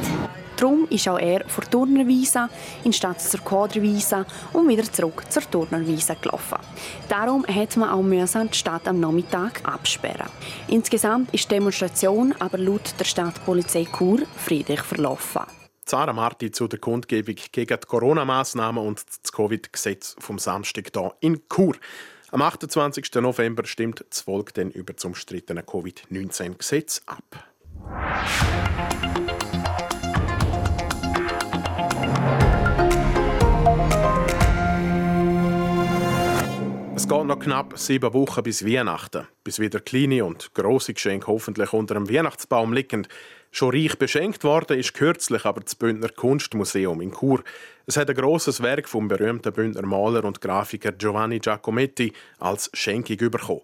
Darum 0.56 0.86
ist 0.88 1.06
auch 1.06 1.18
er 1.18 1.46
von 1.46 1.64
Turnerwiese 1.70 2.48
in 2.82 2.94
Stadt 2.94 3.20
zur 3.20 3.40
Quadriwiese 3.40 4.24
und 4.54 4.68
wieder 4.68 4.90
zurück 4.90 5.24
zur 5.28 5.42
Turnerwiese 5.42 6.16
gelaufen. 6.18 6.56
Darum 7.10 7.44
hat 7.46 7.76
man 7.76 7.90
auch 7.90 8.02
müssen 8.02 8.48
die 8.50 8.56
Stadt 8.56 8.88
am 8.88 9.00
Nachmittag 9.00 9.60
absperren. 9.64 10.30
Insgesamt 10.68 11.34
ist 11.34 11.44
die 11.50 11.56
Demonstration 11.56 12.34
aber 12.38 12.56
laut 12.56 12.94
der 12.98 13.04
Stadtpolizei 13.04 13.86
Chur 13.98 14.20
friedlich 14.38 14.80
verlaufen. 14.80 15.42
Sarah 15.88 16.12
Marti 16.12 16.50
zu 16.50 16.66
der 16.66 16.80
Kundgebung 16.80 17.36
gegen 17.52 17.78
die 17.80 17.86
Corona-Massnahmen 17.86 18.84
und 18.84 19.04
das 19.22 19.30
Covid-Gesetz 19.30 20.16
vom 20.18 20.40
Samstag 20.40 20.90
hier 20.92 21.14
in 21.20 21.42
Chur. 21.48 21.76
Am 22.32 22.42
28. 22.42 23.14
November 23.20 23.64
stimmt 23.66 24.04
das 24.10 24.22
Volk 24.22 24.52
dann 24.54 24.72
über 24.72 24.94
das 24.94 25.04
umstrittene 25.04 25.62
Covid-19-Gesetz 25.62 27.02
ab. 27.06 27.22
Es 36.96 37.06
geht 37.06 37.24
noch 37.24 37.38
knapp 37.38 37.78
sieben 37.78 38.12
Wochen 38.12 38.42
bis 38.42 38.66
Weihnachten, 38.66 39.28
bis 39.44 39.60
wieder 39.60 39.78
kleine 39.78 40.24
und 40.24 40.52
große 40.54 40.94
Geschenke 40.94 41.28
hoffentlich 41.28 41.72
unter 41.72 41.94
dem 41.94 42.10
Weihnachtsbaum 42.10 42.72
liegen. 42.72 43.06
Schon 43.50 43.70
reich 43.70 43.96
beschenkt 43.96 44.44
worden 44.44 44.78
ist 44.78 44.94
kürzlich 44.94 45.44
aber 45.44 45.60
das 45.60 45.74
Bündner 45.74 46.08
Kunstmuseum 46.08 47.00
in 47.00 47.12
Chur. 47.12 47.42
Es 47.86 47.96
hat 47.96 48.10
ein 48.10 48.16
grosses 48.16 48.62
Werk 48.62 48.88
vom 48.88 49.08
berühmten 49.08 49.52
Bündner 49.52 49.86
Maler 49.86 50.24
und 50.24 50.40
Grafiker 50.40 50.92
Giovanni 50.92 51.38
Giacometti 51.38 52.12
als 52.38 52.70
Schenkung 52.74 53.16
bekommen. 53.16 53.62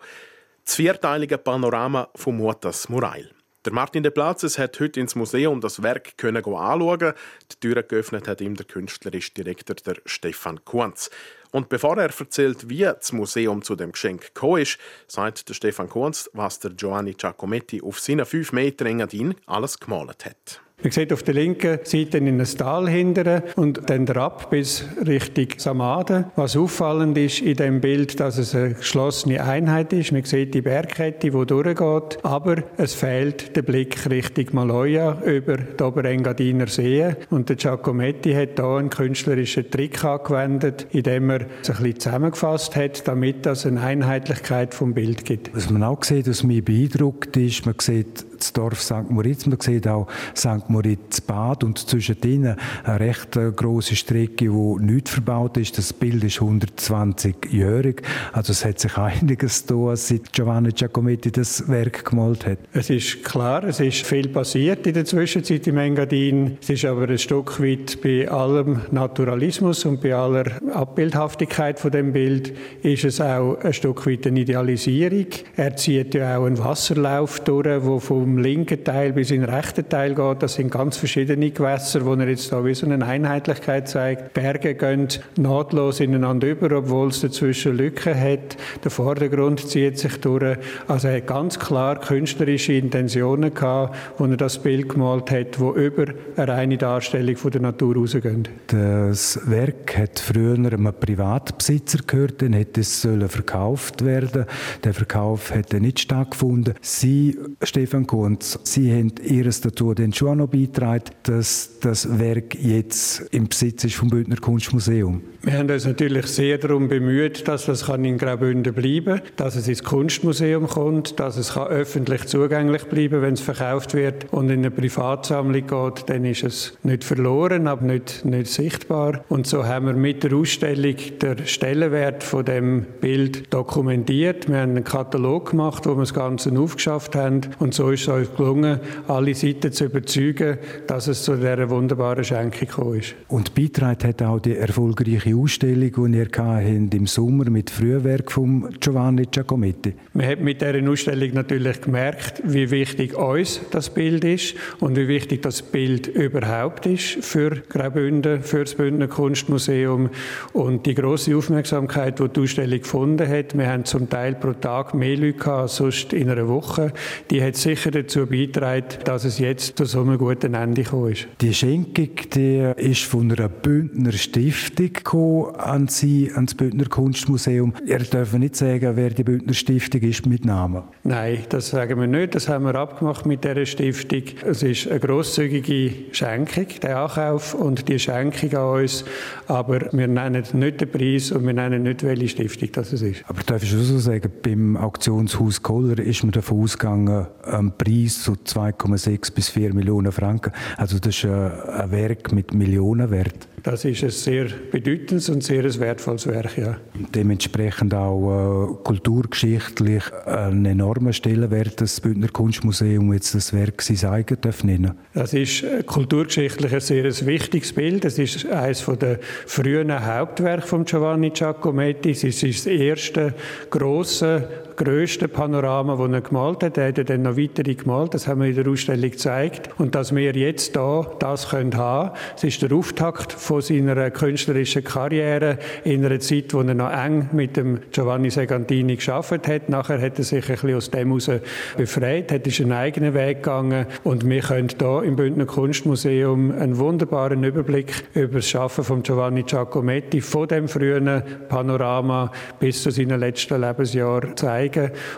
Das 0.64 0.76
vierteilige 0.76 1.38
Panorama 1.38 2.08
von 2.14 2.36
Mutas 2.36 2.88
Murail. 2.88 3.30
Der 3.64 3.72
Martin 3.72 4.02
de 4.02 4.10
Platzes 4.10 4.58
hat 4.58 4.80
heute 4.80 4.98
ins 4.98 5.14
Museum 5.14 5.60
das 5.60 5.82
Werk 5.84 6.16
können 6.18 6.44
anschauen. 6.44 7.12
Die 7.52 7.60
Türe 7.60 7.84
geöffnet 7.84 8.26
hat 8.26 8.40
ihm 8.40 8.56
der 8.56 8.66
künstlerische 8.66 9.34
Direktor 9.34 9.76
der 9.76 9.96
Stefan 10.04 10.64
Kunz. 10.64 11.10
Und 11.52 11.68
bevor 11.68 11.98
er 11.98 12.10
erzählt, 12.18 12.70
wie 12.70 12.78
das 12.80 13.12
Museum 13.12 13.62
zu 13.62 13.76
dem 13.76 13.92
Geschenk 13.92 14.34
gekommen 14.34 14.62
ist, 14.62 14.78
sagt 15.06 15.48
der 15.50 15.54
Stefan 15.54 15.88
Kunz, 15.88 16.28
was 16.32 16.58
der 16.58 16.72
Giovanni 16.72 17.12
Giacometti 17.12 17.82
auf 17.82 18.00
seinen 18.00 18.24
fünf 18.24 18.52
Meter 18.52 18.86
Engadin 18.86 19.34
alles 19.46 19.78
gemalt 19.78 20.24
hat. 20.24 20.61
Man 20.82 20.90
sieht 20.90 21.12
auf 21.12 21.22
der 21.22 21.34
linken 21.34 21.78
Seite 21.84 22.18
in 22.18 22.40
ein 22.40 22.44
Tal 22.44 22.88
hindern 22.88 23.42
und 23.54 23.88
dann 23.88 24.08
ab 24.08 24.50
bis 24.50 24.84
Richtung 25.06 25.46
Samaden. 25.56 26.24
Was 26.34 26.56
auffallend 26.56 27.16
ist 27.16 27.40
in 27.40 27.56
dem 27.56 27.80
Bild, 27.80 28.18
dass 28.18 28.36
es 28.36 28.54
eine 28.54 28.74
geschlossene 28.74 29.44
Einheit 29.44 29.92
ist. 29.92 30.10
Man 30.10 30.24
sieht 30.24 30.54
die 30.54 30.62
Bergkette, 30.62 31.30
die 31.30 31.46
durchgeht, 31.46 32.18
aber 32.24 32.64
es 32.78 32.94
fehlt 32.94 33.54
der 33.54 33.62
Blick 33.62 34.10
Richtung 34.10 34.46
Maloja 34.52 35.22
über 35.24 35.56
die 35.56 35.82
Oberengadiner 35.82 36.66
See. 36.66 37.14
Und 37.30 37.48
der 37.48 37.56
Giacometti 37.56 38.32
hat 38.32 38.56
hier 38.56 38.64
einen 38.64 38.90
künstlerischen 38.90 39.70
Trick 39.70 40.04
angewendet, 40.04 40.88
indem 40.90 41.30
er 41.30 41.46
es 41.62 41.70
ein 41.70 41.76
bisschen 41.76 42.00
zusammengefasst 42.00 42.74
hat, 42.74 43.06
damit 43.06 43.46
es 43.46 43.66
eine 43.66 43.80
Einheitlichkeit 43.80 44.74
vom 44.74 44.94
Bild 44.94 45.24
gibt. 45.24 45.54
Was 45.54 45.70
man 45.70 45.84
auch 45.84 46.02
sieht, 46.02 46.28
was 46.28 46.42
mich 46.42 46.64
beeindruckt 46.64 47.36
ist, 47.36 47.66
man 47.66 47.76
sieht 47.80 48.31
das 48.42 48.52
Dorf 48.52 48.82
St. 48.82 49.08
Moritz, 49.08 49.46
man 49.46 49.60
sieht 49.60 49.86
auch 49.86 50.08
St. 50.36 50.68
Moritz 50.68 51.20
Bad 51.20 51.62
und 51.62 51.78
zwischen 51.78 52.20
denen 52.20 52.56
eine 52.84 53.00
recht 53.00 53.36
äh, 53.36 53.50
große 53.50 53.94
Strecke, 53.94 54.52
wo 54.52 54.78
nicht 54.78 55.08
verbaut 55.08 55.56
ist. 55.56 55.78
Das 55.78 55.92
Bild 55.92 56.24
ist 56.24 56.40
120-jährig, 56.40 58.02
also 58.32 58.52
es 58.52 58.64
hat 58.64 58.80
sich 58.80 58.96
einiges 58.98 59.64
da, 59.66 59.94
seit 59.94 60.32
Giovanni 60.32 60.72
Giacometti 60.72 61.30
das 61.30 61.68
Werk 61.68 62.04
gemalt 62.04 62.46
hat. 62.46 62.58
Es 62.72 62.90
ist 62.90 63.22
klar, 63.24 63.62
es 63.64 63.78
ist 63.78 64.04
viel 64.04 64.28
passiert 64.28 64.86
in 64.86 64.94
der 64.94 65.04
Zwischenzeit 65.04 65.66
im 65.68 65.78
Engadin. 65.78 66.58
Es 66.60 66.70
ist 66.70 66.84
aber 66.84 67.08
ein 67.08 67.18
Stück 67.18 67.60
weit 67.60 68.00
bei 68.02 68.28
allem 68.28 68.80
Naturalismus 68.90 69.84
und 69.84 70.00
bei 70.00 70.14
aller 70.14 70.46
Abbildhaftigkeit 70.74 71.78
von 71.78 71.92
dem 71.92 72.12
Bild 72.12 72.52
ist 72.82 73.04
es 73.04 73.20
auch 73.20 73.56
ein 73.60 73.72
Stück 73.72 74.06
weit 74.06 74.26
eine 74.26 74.40
Idealisierung. 74.40 75.26
Er 75.56 75.76
zieht 75.76 76.14
ja 76.14 76.38
auch 76.38 76.46
einen 76.46 76.58
Wasserlauf 76.58 77.40
durch, 77.40 77.84
wo 77.84 78.00
vom 78.00 78.31
linken 78.38 78.84
Teil 78.84 79.12
bis 79.12 79.30
in 79.30 79.40
den 79.40 79.50
rechten 79.50 79.88
Teil 79.88 80.14
geht. 80.14 80.42
Das 80.42 80.54
sind 80.54 80.70
ganz 80.70 80.96
verschiedene 80.96 81.50
Gewässer, 81.50 82.04
wo 82.04 82.14
er 82.14 82.28
jetzt 82.28 82.52
da 82.52 82.64
wie 82.64 82.74
so 82.74 82.86
eine 82.86 83.04
Einheitlichkeit 83.04 83.88
zeigt. 83.88 84.34
Berge 84.34 84.74
gehen 84.74 85.08
nahtlos 85.36 86.00
ineinander 86.00 86.48
über, 86.48 86.76
obwohl 86.76 87.08
es 87.08 87.20
dazwischen 87.20 87.76
Lücken 87.76 88.18
hat. 88.18 88.56
Der 88.84 88.90
Vordergrund 88.90 89.68
zieht 89.68 89.98
sich 89.98 90.20
durch. 90.20 90.58
Also 90.88 91.08
er 91.08 91.16
hat 91.18 91.26
ganz 91.26 91.58
klar 91.58 92.00
künstlerische 92.00 92.74
Intentionen 92.74 93.54
gehabt, 93.54 93.96
wo 94.18 94.24
er 94.26 94.36
das 94.36 94.58
Bild 94.58 94.88
gemalt 94.88 95.30
hat, 95.30 95.58
wo 95.60 95.72
über 95.72 96.06
eine 96.36 96.48
reine 96.48 96.78
Darstellung 96.78 97.36
von 97.36 97.50
der 97.50 97.60
Natur 97.60 97.96
rausgehen. 97.96 98.48
Das 98.68 99.40
Werk 99.46 99.96
hat 99.98 100.18
früher 100.18 100.54
einem 100.54 100.92
Privatbesitzer 100.98 101.98
gehört, 102.06 102.42
dann 102.42 102.52
hätte 102.52 102.80
es 102.80 103.06
verkauft 103.28 104.04
werden. 104.04 104.46
Der 104.84 104.94
Verkauf 104.94 105.54
hätte 105.54 105.80
nicht 105.80 106.00
stattgefunden. 106.00 106.74
Sie, 106.80 107.38
Stefan 107.62 108.06
Kunz, 108.22 108.56
Sie 108.62 108.92
haben 108.92 109.12
Ihres 109.24 109.62
dazu 109.62 109.94
den 109.94 110.12
schon 110.12 110.38
noch 110.38 110.46
beitragen, 110.46 111.06
dass 111.24 111.80
das 111.80 112.20
Werk 112.20 112.54
jetzt 112.54 113.22
im 113.32 113.48
Besitz 113.48 113.82
ist 113.82 113.96
vom 113.96 114.10
Bündner 114.10 114.36
Kunstmuseum. 114.36 115.20
Wir 115.42 115.54
haben 115.54 115.68
uns 115.68 115.84
natürlich 115.84 116.26
sehr 116.26 116.56
darum 116.56 116.86
bemüht, 116.86 117.48
dass 117.48 117.66
das 117.66 117.88
in 117.88 118.16
Graubünden 118.16 118.72
bleiben 118.72 119.16
kann, 119.16 119.22
dass 119.34 119.56
es 119.56 119.66
ins 119.66 119.82
Kunstmuseum 119.82 120.68
kommt, 120.68 121.18
dass 121.18 121.36
es 121.36 121.56
öffentlich 121.56 122.26
zugänglich 122.26 122.84
bleiben 122.84 123.14
kann, 123.14 123.22
wenn 123.22 123.34
es 123.34 123.40
verkauft 123.40 123.94
wird 123.94 124.32
und 124.32 124.50
in 124.50 124.60
eine 124.60 124.70
Privatsammlung 124.70 125.66
geht, 125.66 126.08
dann 126.08 126.24
ist 126.24 126.44
es 126.44 126.78
nicht 126.84 127.02
verloren, 127.02 127.66
aber 127.66 127.84
nicht, 127.84 128.24
nicht 128.24 128.46
sichtbar. 128.46 129.24
Und 129.28 129.48
so 129.48 129.66
haben 129.66 129.86
wir 129.86 129.94
mit 129.94 130.22
der 130.22 130.32
Ausstellung 130.34 130.94
den 131.20 131.44
Stellenwert 131.44 132.22
von 132.22 132.44
dem 132.44 132.86
Bild 133.00 133.52
dokumentiert. 133.52 134.48
Wir 134.48 134.60
haben 134.60 134.70
einen 134.70 134.84
Katalog 134.84 135.50
gemacht, 135.50 135.86
wo 135.86 135.96
wir 135.96 136.02
das 136.02 136.14
Ganze 136.14 136.56
aufgeschafft 136.56 137.16
haben 137.16 137.40
und 137.58 137.74
so 137.74 137.90
ist 137.90 138.01
es 138.02 138.08
uns 138.08 138.36
gelungen, 138.36 138.80
alle 139.08 139.34
Seiten 139.34 139.72
zu 139.72 139.84
überzeugen, 139.84 140.58
dass 140.86 141.08
es 141.08 141.22
zu 141.22 141.36
dieser 141.36 141.70
wunderbaren 141.70 142.24
Schenkung 142.24 142.68
gekommen 142.68 142.98
ist. 142.98 143.14
Und 143.28 143.54
beitragen 143.54 144.08
hat 144.08 144.22
auch 144.22 144.40
die 144.40 144.56
erfolgreiche 144.56 145.34
Ausstellung, 145.34 146.10
die 146.10 146.18
ihr 146.18 146.28
habt, 146.36 146.94
im 146.94 147.06
Sommer 147.06 147.48
mit 147.50 147.70
Frühwerk 147.70 148.30
von 148.32 148.68
Giovanni 148.80 149.26
Giacometti. 149.30 149.94
Man 150.14 150.26
hat 150.26 150.40
mit 150.40 150.60
dieser 150.60 150.88
Ausstellung 150.88 151.30
natürlich 151.34 151.80
gemerkt, 151.80 152.42
wie 152.44 152.70
wichtig 152.70 153.16
uns 153.16 153.60
das 153.70 153.90
Bild 153.90 154.24
ist 154.24 154.54
und 154.80 154.96
wie 154.96 155.08
wichtig 155.08 155.42
das 155.42 155.62
Bild 155.62 156.06
überhaupt 156.06 156.86
ist 156.86 157.24
für 157.24 157.50
Graubünden, 157.68 158.42
für 158.42 158.64
das 158.64 158.74
Bündner 158.74 159.08
Kunstmuseum 159.08 160.10
und 160.52 160.86
die 160.86 160.94
große 160.94 161.36
Aufmerksamkeit, 161.36 162.18
die 162.18 162.28
die 162.28 162.40
Ausstellung 162.40 162.80
gefunden 162.80 163.28
hat. 163.28 163.56
Wir 163.56 163.68
haben 163.68 163.84
zum 163.84 164.08
Teil 164.08 164.34
pro 164.34 164.52
Tag 164.52 164.94
mehr 164.94 165.16
Leute 165.16 165.38
gehabt 165.38 165.62
als 165.62 165.76
sonst 165.76 166.12
in 166.12 166.30
einer 166.30 166.48
Woche. 166.48 166.92
Die 167.30 167.42
hat 167.42 167.56
sicher 167.56 167.91
dazu 167.92 168.26
beigetragen, 168.26 168.86
dass 169.04 169.24
es 169.24 169.38
jetzt 169.38 169.76
zu 169.76 169.84
so 169.84 170.00
einem 170.00 170.18
guten 170.18 170.54
Ende 170.54 170.82
gekommen 170.82 171.12
ist. 171.12 171.28
Die 171.40 171.54
Schenkung 171.54 172.10
die 172.34 172.72
ist 172.76 173.04
von 173.04 173.30
einer 173.30 173.48
Bündner 173.48 174.12
Stiftung 174.12 174.92
gekommen 174.92 175.54
an 175.56 175.88
Sie, 175.88 176.30
an 176.34 176.46
das 176.46 176.54
Bündner 176.54 176.86
Kunstmuseum. 176.86 177.74
Ihr 177.86 177.98
dürft 177.98 178.34
nicht 178.34 178.56
sagen, 178.56 178.96
wer 178.96 179.10
die 179.10 179.24
Bündner 179.24 179.54
Stiftung 179.54 180.00
ist 180.02 180.26
mit 180.26 180.44
Namen. 180.44 180.82
Nein, 181.04 181.38
das 181.48 181.68
sagen 181.68 182.00
wir 182.00 182.06
nicht. 182.06 182.34
Das 182.34 182.48
haben 182.48 182.64
wir 182.64 182.74
abgemacht 182.74 183.26
mit 183.26 183.44
dieser 183.44 183.66
Stiftung. 183.66 184.22
Es 184.44 184.62
ist 184.62 184.88
eine 184.88 185.00
grosszügige 185.00 185.92
Schenkung, 186.12 186.66
der 186.82 186.98
Ankauf 186.98 187.54
und 187.54 187.88
die 187.88 187.98
Schenkung 187.98 188.54
an 188.54 188.82
uns. 188.82 189.04
Aber 189.46 189.80
wir 189.92 190.08
nennen 190.08 190.44
nicht 190.54 190.80
den 190.80 190.90
Preis 190.90 191.32
und 191.32 191.46
wir 191.46 191.52
nennen 191.52 191.82
nicht, 191.82 192.02
welche 192.02 192.28
Stiftung 192.28 192.70
das 192.72 192.92
ist. 192.92 193.24
Aber 193.28 193.42
darf 193.42 193.62
ich 193.62 193.70
schon 193.70 193.82
so 193.82 193.98
sagen, 193.98 194.30
beim 194.42 194.76
Auktionshaus 194.76 195.62
Koller 195.62 195.98
ist 195.98 196.22
man 196.22 196.32
davon 196.32 196.62
ausgegangen, 196.62 197.26
ein 197.44 197.72
Preis 197.82 198.22
so 198.22 198.32
2,6 198.32 199.34
bis 199.34 199.48
4 199.48 199.74
Millionen 199.74 200.12
Franken. 200.12 200.52
Also 200.76 200.98
das 200.98 201.16
ist 201.16 201.24
ein 201.24 201.90
Werk 201.90 202.32
mit 202.32 202.54
Millionenwert. 202.54 203.48
Das 203.62 203.84
ist 203.84 204.02
ein 204.02 204.10
sehr 204.10 204.46
bedeutendes 204.72 205.28
und 205.28 205.42
sehr 205.42 205.62
wertvolles 205.78 206.26
Werk, 206.26 206.58
ja. 206.58 206.76
Dementsprechend 207.14 207.94
auch 207.94 208.72
äh, 208.72 208.84
kulturgeschichtlich 208.84 210.02
einen 210.26 210.64
enormen 210.64 211.12
Stellenwert, 211.12 211.80
das 211.80 212.00
Bündner 212.00 212.28
Kunstmuseum 212.28 213.12
jetzt 213.12 213.36
das 213.36 213.52
Werk 213.52 213.80
sein 213.82 214.10
eigen 214.10 214.36
darf 214.40 214.64
nennen. 214.64 214.92
Das 215.14 215.32
ist 215.32 215.62
äh, 215.62 215.84
kulturgeschichtlich 215.84 216.72
ein 216.72 216.80
sehr 216.80 217.04
wichtiges 217.04 217.72
Bild. 217.72 218.04
Es 218.04 218.18
ist 218.18 218.46
eines 218.46 218.84
der 218.84 219.20
frühen 219.46 219.92
Hauptwerke 219.92 220.66
von 220.66 220.84
Giovanni 220.84 221.30
Giacometti. 221.30 222.10
Es 222.10 222.24
ist 222.24 222.42
das 222.42 222.66
erste 222.66 223.34
große 223.70 224.48
grösste 224.76 225.28
Panorama, 225.28 225.96
das 225.96 226.12
er 226.12 226.20
gemalt 226.20 226.62
hat. 226.62 226.78
Er 226.78 226.88
hat 226.88 227.08
dann 227.08 227.22
noch 227.22 227.36
weitere 227.36 227.74
gemalt, 227.74 228.14
das 228.14 228.26
haben 228.26 228.40
wir 228.40 228.48
in 228.48 228.54
der 228.54 228.68
Ausstellung 228.68 229.10
gezeigt. 229.10 229.70
Und 229.78 229.94
dass 229.94 230.14
wir 230.14 230.32
jetzt 230.32 230.76
da 230.76 231.06
das 231.18 231.50
können 231.50 231.76
haben, 231.76 232.10
das 232.34 232.44
ist 232.44 232.62
der 232.62 232.72
Auftakt 232.72 233.32
von 233.32 233.60
seiner 233.60 234.10
künstlerischen 234.10 234.84
Karriere 234.84 235.58
in 235.84 236.04
einer 236.04 236.20
Zeit, 236.20 236.54
wo 236.54 236.60
er 236.60 236.74
noch 236.74 236.92
eng 236.92 237.28
mit 237.32 237.56
dem 237.56 237.80
Giovanni 237.90 238.30
Segantini 238.30 238.96
geschafft 238.96 239.48
hat. 239.48 239.68
Nachher 239.68 240.00
hat 240.00 240.18
er 240.18 240.24
sich 240.24 240.44
ein 240.44 240.52
bisschen 240.52 240.74
aus 240.74 240.90
dem 240.90 241.08
heraus 241.08 241.30
befreit, 241.76 242.32
hat 242.32 242.60
einen 242.60 242.72
eigenen 242.72 243.14
Weg 243.14 243.42
gegangen 243.42 243.86
und 244.04 244.28
wir 244.28 244.40
können 244.40 244.68
hier 244.78 245.02
im 245.02 245.16
Bündner 245.16 245.46
Kunstmuseum 245.46 246.52
einen 246.52 246.78
wunderbaren 246.78 247.42
Überblick 247.44 248.04
über 248.14 248.36
das 248.36 248.48
Schaffen 248.48 248.84
von 248.84 249.02
Giovanni 249.02 249.42
Giacometti 249.42 250.20
von 250.20 250.48
dem 250.48 250.68
frühen 250.68 251.22
Panorama 251.48 252.30
bis 252.58 252.82
zu 252.82 252.90
seinen 252.90 253.20
letzten 253.20 253.60
Lebensjahren 253.60 254.36
zeigen. 254.36 254.71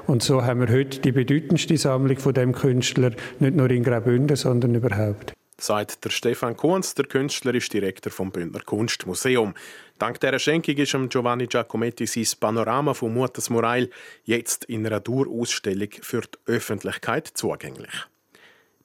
Und 0.06 0.22
so 0.22 0.44
haben 0.44 0.60
wir 0.60 0.68
heute 0.68 1.00
die 1.00 1.12
bedeutendste 1.12 1.76
Sammlung 1.76 2.18
von 2.18 2.34
dem 2.34 2.52
Künstler, 2.52 3.12
nicht 3.38 3.56
nur 3.56 3.70
in 3.70 3.82
Graubünden, 3.82 4.36
sondern 4.36 4.74
überhaupt 4.74 5.34
sagt 5.56 6.04
der 6.04 6.10
Stefan 6.10 6.56
Kunz, 6.56 6.94
der 6.94 7.06
künstlerisch 7.06 7.68
Direktor 7.68 8.12
vom 8.12 8.30
Bündner 8.30 8.60
Kunstmuseum. 8.60 9.54
Dank 9.98 10.20
dieser 10.20 10.38
Schenkung 10.38 10.76
ist 10.76 10.96
Giovanni 11.08 11.46
Giacometti 11.46 12.06
sein 12.06 12.26
Panorama 12.38 12.94
von 12.94 13.14
Mutters 13.14 13.50
Morail 13.50 13.90
jetzt 14.24 14.64
in 14.64 14.86
einer 14.86 15.00
Dauerausstellung 15.00 15.88
für 16.02 16.22
die 16.22 16.52
Öffentlichkeit 16.52 17.28
zugänglich. 17.28 17.92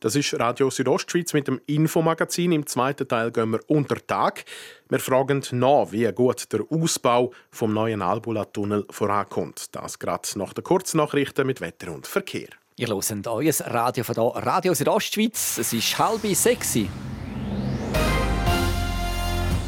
Das 0.02 0.16
ist 0.16 0.34
Radio 0.40 0.70
Südostschweiz 0.70 1.34
mit 1.34 1.50
dem 1.50 1.60
Infomagazin. 1.66 2.54
Im 2.54 2.66
zweiten 2.66 3.06
Teil 3.06 3.32
gehen 3.32 3.52
wir 3.52 3.60
unter 3.68 3.96
Tag. 3.96 4.46
Wir 4.88 5.00
fragen 5.00 5.44
nach, 5.52 5.92
wie 5.92 6.10
gut 6.14 6.54
der 6.54 6.62
Ausbau 6.70 7.34
vom 7.52 7.74
neuen 7.74 8.02
Albula-Tunnel 8.02 8.86
vorankommt. 8.90 9.76
Das 9.76 10.00
gerade 10.00 10.30
nach 10.36 10.54
den 10.54 10.64
Kurznachrichten 10.64 11.46
mit 11.46 11.60
Wetter 11.60 11.92
und 11.92 12.08
Verkehr. 12.08 12.48
Ihr 12.78 12.88
hört 12.88 13.28
euer 13.28 13.54
Radio 13.66 14.06
von 14.06 14.16
hier, 14.16 14.46
Radio 14.46 14.74
Südostschweiz. 14.74 15.58
Es 15.58 15.74
ist 15.74 16.00
halb 16.00 16.26
sechs. 16.34 16.78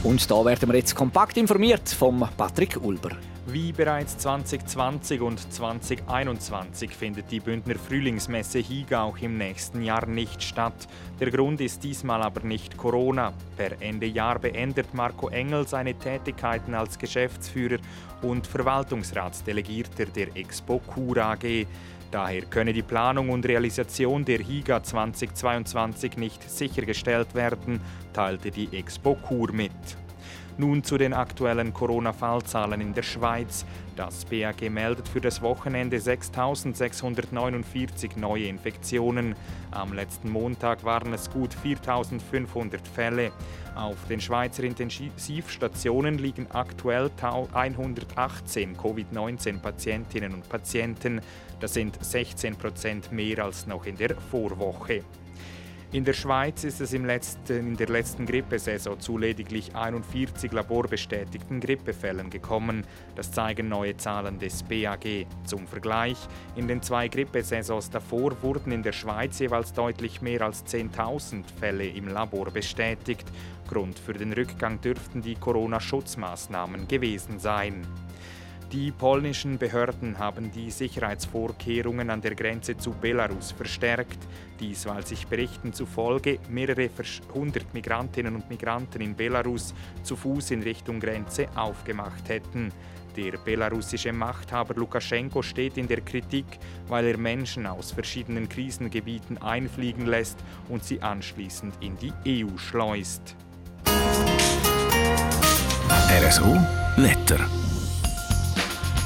Und 0.03 0.31
da 0.31 0.45
werden 0.45 0.69
wir 0.69 0.77
jetzt 0.77 0.95
kompakt 0.95 1.35
informiert 1.35 1.89
vom 1.89 2.25
Patrick 2.37 2.77
Ulber. 2.81 3.17
Wie 3.51 3.73
bereits 3.73 4.17
2020 4.19 5.19
und 5.19 5.37
2021 5.51 6.91
findet 6.91 7.29
die 7.31 7.41
Bündner 7.41 7.75
Frühlingsmesse 7.75 8.59
Higauch 8.59 9.17
im 9.17 9.37
nächsten 9.37 9.81
Jahr 9.81 10.05
nicht 10.05 10.41
statt. 10.41 10.87
Der 11.19 11.31
Grund 11.31 11.59
ist 11.59 11.83
diesmal 11.83 12.21
aber 12.21 12.47
nicht 12.47 12.77
Corona. 12.77 13.33
Per 13.57 13.81
Ende 13.81 14.05
Jahr 14.05 14.39
beendet 14.39 14.93
Marco 14.93 15.27
Engel 15.27 15.67
seine 15.67 15.95
Tätigkeiten 15.95 16.73
als 16.73 16.97
Geschäftsführer 16.97 17.79
und 18.21 18.47
Verwaltungsratsdelegierter 18.47 20.05
der 20.05 20.33
Expo 20.37 20.79
Cura 20.79 21.33
AG. 21.33 21.67
Daher 22.09 22.43
könne 22.43 22.71
die 22.71 22.83
Planung 22.83 23.31
und 23.31 23.45
Realisation 23.45 24.23
der 24.23 24.39
HIGA 24.39 24.81
2022 24.81 26.15
nicht 26.15 26.49
sichergestellt 26.49 27.35
werden, 27.35 27.81
teilte 28.13 28.49
die 28.49 28.69
Expo 28.77 29.15
Kur 29.15 29.51
mit. 29.51 29.71
Nun 30.57 30.83
zu 30.83 30.97
den 30.97 31.13
aktuellen 31.13 31.73
Corona-Fallzahlen 31.73 32.81
in 32.81 32.93
der 32.93 33.03
Schweiz. 33.03 33.65
Das 33.95 34.25
BAG 34.25 34.69
meldet 34.69 35.07
für 35.07 35.21
das 35.21 35.41
Wochenende 35.41 35.95
6.649 35.97 38.19
neue 38.19 38.45
Infektionen. 38.45 39.35
Am 39.71 39.93
letzten 39.93 40.29
Montag 40.29 40.83
waren 40.83 41.13
es 41.13 41.29
gut 41.29 41.55
4.500 41.63 42.79
Fälle. 42.93 43.31
Auf 43.75 43.95
den 44.09 44.19
Schweizer 44.19 44.63
Intensivstationen 44.63 46.17
liegen 46.17 46.47
aktuell 46.51 47.09
118 47.53 48.75
Covid-19-Patientinnen 48.77 50.33
und 50.33 50.49
Patienten. 50.49 51.21
Das 51.59 51.73
sind 51.73 52.03
16 52.03 52.55
Prozent 52.55 53.11
mehr 53.11 53.45
als 53.45 53.67
noch 53.67 53.85
in 53.85 53.97
der 53.97 54.15
Vorwoche. 54.15 55.03
In 55.93 56.05
der 56.05 56.13
Schweiz 56.13 56.63
ist 56.63 56.79
es 56.79 56.93
letzten, 56.93 57.67
in 57.67 57.75
der 57.75 57.89
letzten 57.89 58.25
Grippesaison 58.25 58.97
zu 59.01 59.17
lediglich 59.17 59.75
41 59.75 60.49
laborbestätigten 60.53 61.59
Grippefällen 61.59 62.29
gekommen. 62.29 62.85
Das 63.15 63.33
zeigen 63.33 63.67
neue 63.67 63.97
Zahlen 63.97 64.39
des 64.39 64.63
BAG. 64.63 65.27
Zum 65.43 65.67
Vergleich, 65.67 66.15
in 66.55 66.69
den 66.69 66.81
zwei 66.81 67.09
Grippesaisons 67.09 67.89
davor 67.89 68.41
wurden 68.41 68.71
in 68.71 68.83
der 68.83 68.93
Schweiz 68.93 69.39
jeweils 69.39 69.73
deutlich 69.73 70.21
mehr 70.21 70.43
als 70.43 70.65
10.000 70.65 71.43
Fälle 71.59 71.85
im 71.85 72.07
Labor 72.07 72.51
bestätigt. 72.51 73.25
Grund 73.67 73.99
für 73.99 74.13
den 74.13 74.31
Rückgang 74.31 74.79
dürften 74.79 75.21
die 75.21 75.35
Corona-Schutzmaßnahmen 75.35 76.87
gewesen 76.87 77.37
sein. 77.37 77.85
Die 78.71 78.91
polnischen 78.91 79.57
Behörden 79.57 80.17
haben 80.17 80.49
die 80.49 80.71
Sicherheitsvorkehrungen 80.71 82.09
an 82.09 82.21
der 82.21 82.35
Grenze 82.35 82.77
zu 82.77 82.91
Belarus 82.91 83.51
verstärkt. 83.51 84.17
Dies, 84.61 84.85
weil 84.85 85.05
sich 85.05 85.27
Berichten 85.27 85.73
zufolge 85.73 86.39
mehrere 86.49 86.89
hundert 87.33 87.73
Migrantinnen 87.73 88.33
und 88.33 88.49
Migranten 88.49 89.01
in 89.01 89.13
Belarus 89.13 89.73
zu 90.03 90.15
Fuß 90.15 90.51
in 90.51 90.63
Richtung 90.63 91.01
Grenze 91.01 91.49
aufgemacht 91.53 92.29
hätten. 92.29 92.71
Der 93.17 93.33
belarussische 93.39 94.13
Machthaber 94.13 94.73
Lukaschenko 94.75 95.41
steht 95.41 95.77
in 95.77 95.89
der 95.89 95.99
Kritik, 95.99 96.45
weil 96.87 97.07
er 97.07 97.17
Menschen 97.17 97.67
aus 97.67 97.91
verschiedenen 97.91 98.47
Krisengebieten 98.47 99.37
einfliegen 99.39 100.05
lässt 100.05 100.37
und 100.69 100.85
sie 100.85 101.01
anschließend 101.01 101.73
in 101.81 101.97
die 101.97 102.45
EU 102.45 102.57
schleust. 102.57 103.35
RSO 106.09 106.57
Letter. 106.95 107.49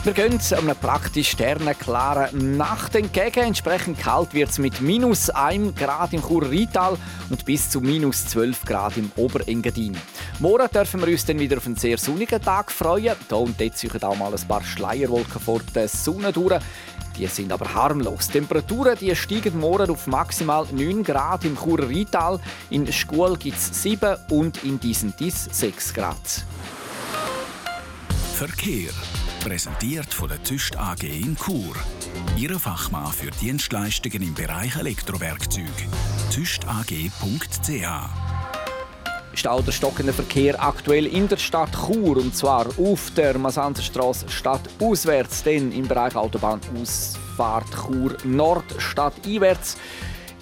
Wir 0.06 0.14
gehen 0.14 0.40
einem 0.52 0.76
praktisch 0.76 1.32
sternenklaren 1.32 2.58
Nacht 2.58 2.94
entgegen. 2.94 3.46
Entsprechend 3.46 3.98
kalt 3.98 4.36
wird 4.36 4.52
es 4.52 4.60
mit 4.60 4.80
minus 4.80 5.32
1 5.32 5.74
Grad 5.74 6.14
im 6.14 6.22
Chur 6.22 6.48
Rital 6.48 6.96
und 7.32 7.44
bis 7.44 7.72
zu 7.72 7.82
minus 7.82 8.28
12 8.28 8.66
Grad 8.66 8.98
im 8.98 9.12
Oberengadin. 9.16 9.98
Morgen 10.38 10.68
dürfen 10.72 11.02
wir 11.02 11.08
uns 11.08 11.26
dann 11.26 11.40
wieder 11.40 11.58
auf 11.58 11.66
einen 11.66 11.76
sehr 11.76 11.98
sonnigen 11.98 12.40
Tag 12.40 12.72
freuen. 12.72 13.16
Hier 13.30 13.40
und 13.40 13.60
dort 13.60 13.78
ziehen 13.78 14.04
auch 14.04 14.16
mal 14.16 14.32
ein 14.32 14.48
paar 14.48 14.64
Schleierwolken 14.64 15.42
vor 15.42 15.62
der 15.74 15.88
Sonne 15.88 16.32
durch. 16.32 16.62
Die 17.18 17.26
sind 17.26 17.52
aber 17.52 17.74
harmlos. 17.74 18.28
Die 18.28 18.34
Temperaturen 18.34 19.00
die 19.02 19.16
steigen 19.16 19.60
morgen 19.60 19.90
auf 19.90 20.06
maximal 20.06 20.68
9 20.72 21.04
Grad 21.04 21.46
im 21.46 21.58
Churer 21.58 21.90
Rital. 21.90 22.40
In 22.70 22.94
Schkuhl 22.94 23.36
gibt 23.38 23.58
es 23.58 23.82
7 23.82 24.18
und 24.30 24.64
in 24.64 24.80
Disentis 24.80 25.50
6 25.52 25.96
Grad. 25.96 26.44
Verkehr. 28.36 28.92
Präsentiert 29.46 30.12
von 30.12 30.28
der 30.28 30.44
Züst 30.44 30.76
AG 30.76 31.04
in 31.04 31.38
Chur. 31.38 31.76
Ihre 32.36 32.58
Fachmann 32.58 33.14
für 33.14 33.30
Dienstleistungen 33.30 34.24
im 34.24 34.34
Bereich 34.34 34.76
Elektrowerkzeug. 34.76 35.70
züstag.ch 36.32 37.86
Stau 39.36 39.62
der 39.62 39.72
stockende 39.72 40.14
Verkehr 40.14 40.60
aktuell 40.60 41.06
in 41.06 41.28
der 41.28 41.38
Stadt 41.38 41.70
Chur 41.74 42.18
und 42.18 42.36
zwar 42.36 42.66
auf 42.80 43.12
der 43.16 43.38
Masanzerstraße 43.38 44.30
stadtauswärts, 44.30 45.44
dann 45.44 45.72
im 45.72 45.88
Bereich 45.88 46.16
Autobahnausfahrt 46.16 47.70
Chur 47.70 48.18
Nord 48.24 48.66
stadteinwärts. 48.80 49.78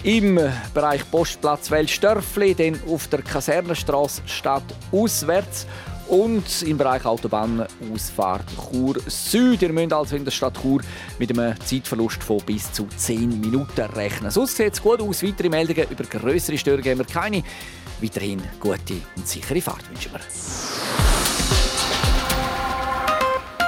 Im 0.02 0.40
Bereich 0.72 1.10
Postplatz 1.10 1.70
Welsdörfli, 1.70 2.54
dann 2.54 2.80
auf 2.88 3.08
der 3.08 3.20
Kasernenstraße 3.20 4.22
stadtauswärts 4.24 5.66
und 6.08 6.62
im 6.62 6.76
Bereich 6.78 7.04
Autobahnausfahrt 7.04 8.46
Chur 8.56 8.96
Süd. 9.06 9.62
Ihr 9.62 9.72
müsst 9.72 9.92
also 9.92 10.16
in 10.16 10.24
der 10.24 10.30
Stadt 10.30 10.60
Chur 10.60 10.80
mit 11.18 11.30
einem 11.30 11.58
Zeitverlust 11.60 12.22
von 12.22 12.38
bis 12.44 12.72
zu 12.72 12.86
10 12.96 13.40
Minuten 13.40 13.80
rechnen. 13.80 14.30
Sonst 14.30 14.56
sieht 14.56 14.74
es 14.74 14.82
gut 14.82 15.00
aus. 15.00 15.22
Weitere 15.22 15.48
Meldungen 15.48 15.86
über 15.90 16.04
größere 16.04 16.58
Störungen 16.58 16.90
haben 16.90 16.98
wir 16.98 17.06
keine. 17.06 17.42
Weiterhin 18.00 18.42
gute 18.60 19.00
und 19.16 19.26
sichere 19.26 19.60
Fahrt 19.60 19.88
wünschen 19.88 20.12
wir. 20.12 20.20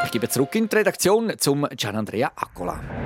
Ich 0.04 0.10
gebe 0.10 0.28
zurück 0.28 0.54
in 0.54 0.68
die 0.68 0.76
Redaktion 0.76 1.32
zum 1.38 1.66
Gianandrea 1.76 2.32
Accola. 2.34 3.05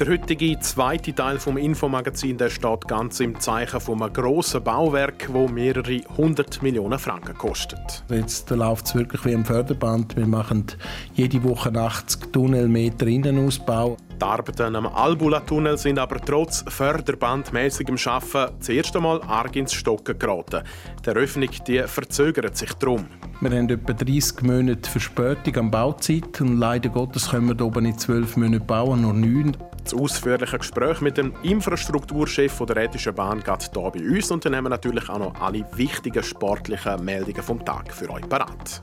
Der 0.00 0.08
heutige 0.08 0.58
zweite 0.60 1.14
Teil 1.14 1.38
vom 1.38 1.58
Infomagazin 1.58 2.38
der 2.38 2.48
steht 2.48 2.88
ganz 2.88 3.20
im 3.20 3.38
Zeichen 3.38 3.80
von 3.80 4.02
einem 4.02 4.10
grossen 4.14 4.64
Bauwerk, 4.64 5.28
das 5.30 5.50
mehrere 5.50 6.00
hundert 6.16 6.62
Millionen 6.62 6.98
Franken 6.98 7.36
kostet. 7.36 8.02
Jetzt 8.08 8.48
läuft 8.48 8.86
es 8.86 8.94
wirklich 8.94 9.22
wie 9.26 9.32
im 9.32 9.44
Förderband. 9.44 10.16
Wir 10.16 10.26
machen 10.26 10.64
jede 11.12 11.44
Woche 11.44 11.74
80 11.78 12.32
Tunnelmeter 12.32 13.06
Innenausbau. 13.08 13.98
Die 14.18 14.24
Arbeiten 14.24 14.74
am 14.74 14.86
Albula-Tunnel 14.86 15.76
sind 15.76 15.98
aber 15.98 16.18
trotz 16.18 16.64
förderbandmäßigem 16.66 17.98
Schaffen 17.98 18.46
das 18.58 18.70
erste 18.70 19.00
Mal 19.00 19.20
arg 19.24 19.54
ins 19.56 19.74
Stocken 19.74 20.18
geraten. 20.18 20.62
Die 21.04 21.10
Eröffnung 21.10 21.50
die 21.66 21.82
verzögert 21.82 22.56
sich 22.56 22.72
darum. 22.72 23.04
Wir 23.42 23.50
haben 23.50 23.68
etwa 23.68 23.92
30 23.92 24.42
Monate 24.44 24.88
Verspätung 24.88 25.56
an 25.56 25.70
Bauzeit 25.70 26.40
und 26.40 26.58
leider 26.58 26.88
Gottes 26.88 27.30
können 27.30 27.48
wir 27.48 27.56
hier 27.56 27.66
oben 27.66 27.84
in 27.84 27.98
12 27.98 28.38
Monaten 28.38 28.66
bauen, 28.66 29.02
nur 29.02 29.12
9. 29.12 29.56
Das 29.84 29.94
ausführliche 29.94 30.58
Gespräch 30.58 31.00
mit 31.00 31.16
dem 31.16 31.32
Infrastrukturchef 31.42 32.58
der 32.66 32.76
Rätischen 32.76 33.14
Bahn 33.14 33.42
geht 33.42 33.70
hier 33.72 33.90
bei 33.90 34.00
uns 34.00 34.30
und 34.30 34.44
dann 34.44 34.54
haben 34.54 34.64
wir 34.64 34.70
natürlich 34.70 35.08
auch 35.08 35.18
noch 35.18 35.40
alle 35.40 35.64
wichtigen 35.74 36.22
sportlichen 36.22 37.04
Meldungen 37.04 37.42
vom 37.42 37.64
Tag 37.64 37.92
für 37.92 38.10
euch 38.10 38.28
parat. 38.28 38.82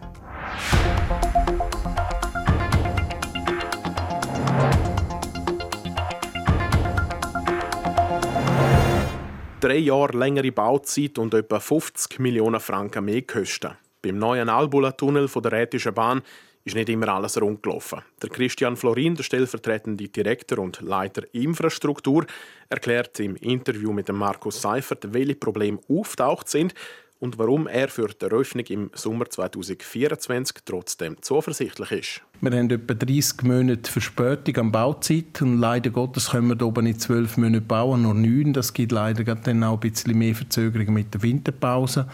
Drei 9.59 9.77
Jahre 9.77 10.17
längere 10.17 10.51
Bauzeit 10.51 11.17
und 11.17 11.33
etwa 11.33 11.59
50 11.59 12.19
Millionen 12.19 12.59
Franken 12.59 13.05
mehr 13.05 13.23
Kosten. 13.23 13.71
Beim 14.03 14.19
neuen 14.19 14.49
Albula-Tunnel 14.49 15.27
der 15.27 15.51
Rätischen 15.51 15.93
Bahn 15.93 16.21
ist 16.67 16.75
nicht 16.75 16.89
immer 16.89 17.07
alles 17.07 17.41
rund 17.41 17.63
gelaufen. 17.63 18.01
Der 18.21 18.29
Christian 18.29 18.75
Florin, 18.75 19.15
der 19.15 19.23
stellvertretende 19.23 20.09
Direktor 20.09 20.59
und 20.59 20.81
Leiter 20.81 21.23
Infrastruktur, 21.33 22.25
erklärt 22.69 23.19
im 23.19 23.35
Interview 23.37 23.93
mit 23.93 24.09
dem 24.09 24.17
Markus 24.17 24.61
Seifert, 24.61 25.13
welche 25.13 25.35
Probleme 25.35 25.79
auftaucht 25.89 26.49
sind 26.49 26.73
und 27.19 27.39
warum 27.39 27.67
er 27.67 27.87
für 27.87 28.07
die 28.07 28.25
Eröffnung 28.25 28.65
im 28.65 28.91
Sommer 28.93 29.29
2024 29.29 30.57
trotzdem 30.65 31.21
zuversichtlich 31.21 31.91
ist. 31.91 32.21
Wir 32.39 32.51
haben 32.51 32.69
etwa 32.69 32.93
30 32.93 33.41
Monate 33.41 33.91
Verspätung 33.91 34.57
an 34.57 34.71
Bauzeit 34.71 35.41
und 35.41 35.57
leider 35.57 35.89
Gottes 35.89 36.29
können 36.29 36.49
wir 36.49 36.55
hier 36.55 36.67
oben 36.67 36.83
nicht 36.83 37.01
12 37.01 37.37
Monate 37.37 37.61
bauen, 37.61 38.03
nur 38.03 38.13
9. 38.13 38.53
Das 38.53 38.73
gibt 38.73 38.91
leider 38.91 39.23
dann 39.33 39.63
auch 39.63 39.73
ein 39.73 39.79
bisschen 39.79 40.15
mehr 40.15 40.35
Verzögerung 40.35 40.93
mit 40.93 41.11
der 41.15 41.23
Winterpause. 41.23 42.05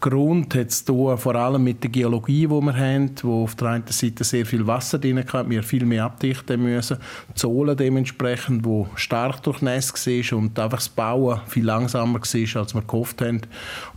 Grund 0.00 0.54
hat 0.54 0.68
es 0.68 0.84
hier 0.86 1.18
vor 1.18 1.34
allem 1.34 1.64
mit 1.64 1.82
der 1.82 1.90
Geologie, 1.90 2.46
die 2.46 2.48
wir 2.48 2.76
haben, 2.76 3.10
wo 3.22 3.42
auf 3.42 3.56
der 3.56 3.68
einen 3.68 3.86
Seite 3.88 4.24
sehr 4.24 4.46
viel 4.46 4.66
Wasser 4.66 4.98
drin 4.98 5.22
hat, 5.22 5.50
wir 5.50 5.62
viel 5.62 5.84
mehr 5.84 6.04
abdichten 6.06 6.62
müssen, 6.62 6.96
die 7.36 7.38
Sohle 7.38 7.76
dementsprechend, 7.76 8.64
wo 8.64 8.88
stark 8.94 9.42
durchnässt 9.42 10.06
war 10.06 10.38
und 10.38 10.58
einfach 10.58 10.78
das 10.78 10.88
Bauen 10.88 11.40
viel 11.46 11.66
langsamer 11.66 12.20
war, 12.20 12.60
als 12.62 12.74
wir 12.74 12.82
gehofft 12.82 13.20
haben. 13.20 13.42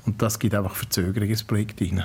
Und 0.05 0.21
das 0.21 0.37
gibt 0.37 0.53
einfach 0.53 0.75
Verzögerung 0.75 1.29
ins 1.29 1.43
Projekt 1.43 1.79
hinein. 1.79 2.03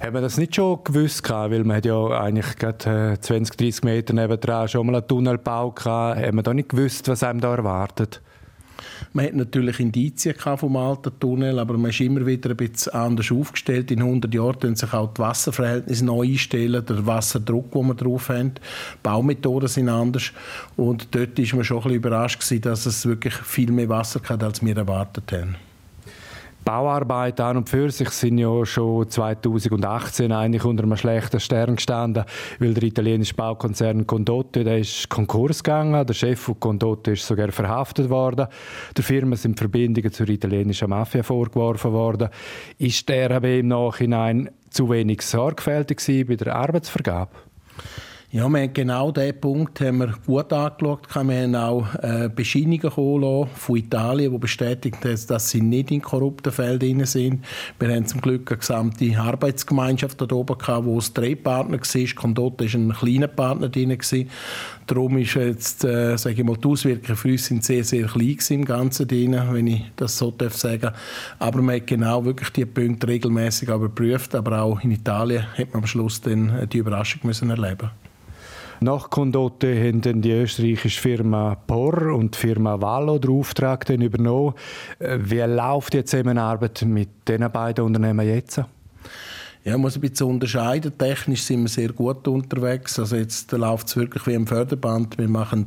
Haben 0.00 0.14
wir 0.14 0.22
das 0.22 0.38
nicht 0.38 0.54
schon 0.54 0.82
gewusst? 0.82 1.28
Weil 1.28 1.62
man 1.62 1.76
hat 1.76 1.84
ja 1.84 2.06
eigentlich 2.22 2.56
gerade 2.56 3.18
20, 3.20 3.54
30 3.54 3.84
Meter 3.84 4.14
nebendran 4.14 4.66
schon 4.66 4.86
mal 4.86 4.96
einen 4.96 5.06
Tunnel 5.06 5.36
gebaut. 5.36 5.84
Haben 5.84 6.36
wir 6.36 6.42
da 6.42 6.54
nicht 6.54 6.70
gewusst, 6.70 7.06
was 7.08 7.22
einem 7.22 7.38
da 7.42 7.54
erwartet? 7.54 8.22
Man 9.12 9.26
hat 9.26 9.34
natürlich 9.34 9.78
Indizien 9.78 10.36
vom 10.38 10.76
alten 10.76 11.12
Tunnel, 11.20 11.58
aber 11.58 11.76
man 11.76 11.90
ist 11.90 12.00
immer 12.00 12.24
wieder 12.24 12.48
ein 12.48 12.56
bisschen 12.56 12.94
anders 12.94 13.30
aufgestellt. 13.30 13.90
In 13.90 14.00
100 14.00 14.32
Jahren 14.32 14.58
können 14.58 14.76
sich 14.76 14.90
auch 14.94 15.12
die 15.12 15.20
Wasserverhältnisse 15.20 16.06
neu 16.06 16.22
einstellen, 16.22 16.82
der 16.82 17.06
Wasserdruck, 17.06 17.72
den 17.72 17.86
wir 17.88 17.94
drauf 17.94 18.30
haben. 18.30 18.54
Die 18.54 18.60
Baumethoden 19.02 19.68
sind 19.68 19.90
anders. 19.90 20.32
Und 20.76 21.14
dort 21.14 21.38
ist 21.38 21.52
man 21.52 21.62
schon 21.62 21.76
ein 21.76 21.82
bisschen 21.82 21.96
überrascht 21.96 22.64
dass 22.64 22.86
es 22.86 23.04
wirklich 23.04 23.34
viel 23.34 23.70
mehr 23.70 23.90
Wasser 23.90 24.20
hat, 24.26 24.42
als 24.42 24.64
wir 24.64 24.76
erwartet 24.78 25.30
haben. 25.30 25.56
Bauarbeiten 26.64 27.42
an 27.42 27.56
und 27.56 27.68
für 27.68 27.90
sich 27.90 28.10
sind 28.10 28.38
ja 28.38 28.64
schon 28.64 29.08
2018 29.08 30.32
eigentlich 30.32 30.64
unter 30.64 30.84
einem 30.84 30.96
schlechten 30.96 31.40
Stern 31.40 31.76
gestanden, 31.76 32.24
weil 32.58 32.74
der 32.74 32.82
italienische 32.84 33.34
Baukonzern 33.34 34.06
Condotte 34.06 34.64
der 34.64 34.78
ist 34.78 35.08
Konkurs 35.08 35.62
gegangen, 35.62 36.06
der 36.06 36.14
Chef 36.14 36.40
von 36.40 36.60
Condotte 36.60 37.12
ist 37.12 37.26
sogar 37.26 37.50
verhaftet 37.52 38.10
worden, 38.10 38.46
der 38.96 39.04
Firma 39.04 39.36
sind 39.36 39.58
Verbindungen 39.58 40.12
zur 40.12 40.28
italienischen 40.28 40.90
Mafia 40.90 41.22
vorgeworfen 41.22 41.92
worden. 41.92 42.28
Ist 42.78 43.08
der 43.08 43.30
aber 43.30 43.48
im 43.50 43.68
Nachhinein 43.68 44.50
zu 44.70 44.90
wenig 44.90 45.22
sorgfältig 45.22 46.00
bei 46.26 46.36
der 46.36 46.54
Arbeitsvergabe? 46.54 47.32
Ja, 48.32 48.48
wir 48.48 48.60
haben 48.60 48.72
genau 48.72 49.10
diesen 49.10 49.40
Punkt 49.40 49.80
haben 49.80 49.98
wir 49.98 50.14
gut 50.24 50.52
angeschaut. 50.52 51.08
Wir 51.12 51.42
haben 51.42 51.54
auch 51.56 51.92
äh, 51.96 52.30
Bescheinigungen 52.32 53.48
von 53.52 53.76
Italien, 53.76 54.30
die 54.30 54.38
bestätigt 54.38 55.04
haben, 55.04 55.26
dass 55.26 55.50
sie 55.50 55.60
nicht 55.60 55.90
in 55.90 56.00
korrupten 56.00 56.52
Feldern 56.52 57.04
sind. 57.06 57.44
Wir 57.80 57.88
haben 57.88 58.06
zum 58.06 58.20
Glück 58.20 58.48
eine 58.48 58.58
gesamte 58.58 59.18
Arbeitsgemeinschaft 59.18 60.20
dort 60.20 60.32
oben 60.32 60.56
gehabt, 60.56 60.84
wo 60.84 60.98
es 60.98 61.12
drei 61.12 61.36
war. 61.42 61.66
Condotte 62.14 62.72
war 62.72 62.80
ein 62.80 62.92
kleiner 62.92 63.26
Partner 63.26 63.68
drin. 63.68 63.98
Darum 64.86 65.18
ist 65.18 65.34
jetzt, 65.34 65.82
äh, 65.82 66.16
sage 66.16 66.36
ich 66.36 66.44
mal, 66.44 66.56
die 66.56 66.68
Auswirkungen 66.68 67.16
für 67.16 67.32
uns 67.32 67.46
sind 67.46 67.64
sehr, 67.64 67.82
sehr 67.82 68.06
klein 68.06 68.38
im 68.50 68.64
Ganzen 68.64 69.08
drin, 69.08 69.42
wenn 69.50 69.66
ich 69.66 69.82
das 69.96 70.16
so 70.16 70.30
darf 70.30 70.56
sagen. 70.56 70.92
Aber 71.40 71.60
man 71.62 71.74
hat 71.74 71.88
genau 71.88 72.24
wirklich 72.24 72.50
die 72.50 72.64
Punkte 72.64 73.08
regelmäßig 73.08 73.70
überprüft. 73.70 74.36
Aber 74.36 74.62
auch 74.62 74.80
in 74.84 74.92
Italien 74.92 75.46
hat 75.58 75.72
man 75.72 75.82
am 75.82 75.86
Schluss 75.88 76.20
dann 76.20 76.68
die 76.72 76.78
Überraschung 76.78 77.22
müssen 77.24 77.50
erleben 77.50 77.90
nach 78.80 79.10
Condotte 79.10 79.74
haben 79.76 80.22
die 80.22 80.32
österreichische 80.32 81.00
Firma 81.00 81.54
POR 81.66 82.14
und 82.14 82.34
die 82.34 82.38
Firma 82.38 82.80
Vallo 82.80 83.18
den 83.18 83.30
Auftrag 83.30 83.88
übernommen. 83.88 84.54
Äh, 84.98 85.18
wie 85.20 85.40
läuft 85.40 85.92
die 85.92 86.04
Zusammenarbeit 86.04 86.82
mit 86.86 87.28
diesen 87.28 87.50
beiden 87.50 87.84
Unternehmen 87.84 88.26
jetzt? 88.26 88.62
Ja, 89.62 89.76
muss 89.76 89.94
ein 89.94 90.00
bisschen 90.00 90.26
unterscheiden. 90.26 90.96
Technisch 90.96 91.42
sind 91.42 91.60
wir 91.60 91.68
sehr 91.68 91.92
gut 91.92 92.26
unterwegs. 92.26 92.98
Also 92.98 93.16
jetzt 93.16 93.52
läuft 93.52 93.88
es 93.88 93.96
wirklich 93.96 94.26
wie 94.26 94.32
im 94.32 94.46
Förderband. 94.46 95.18
Wir 95.18 95.28
machen 95.28 95.66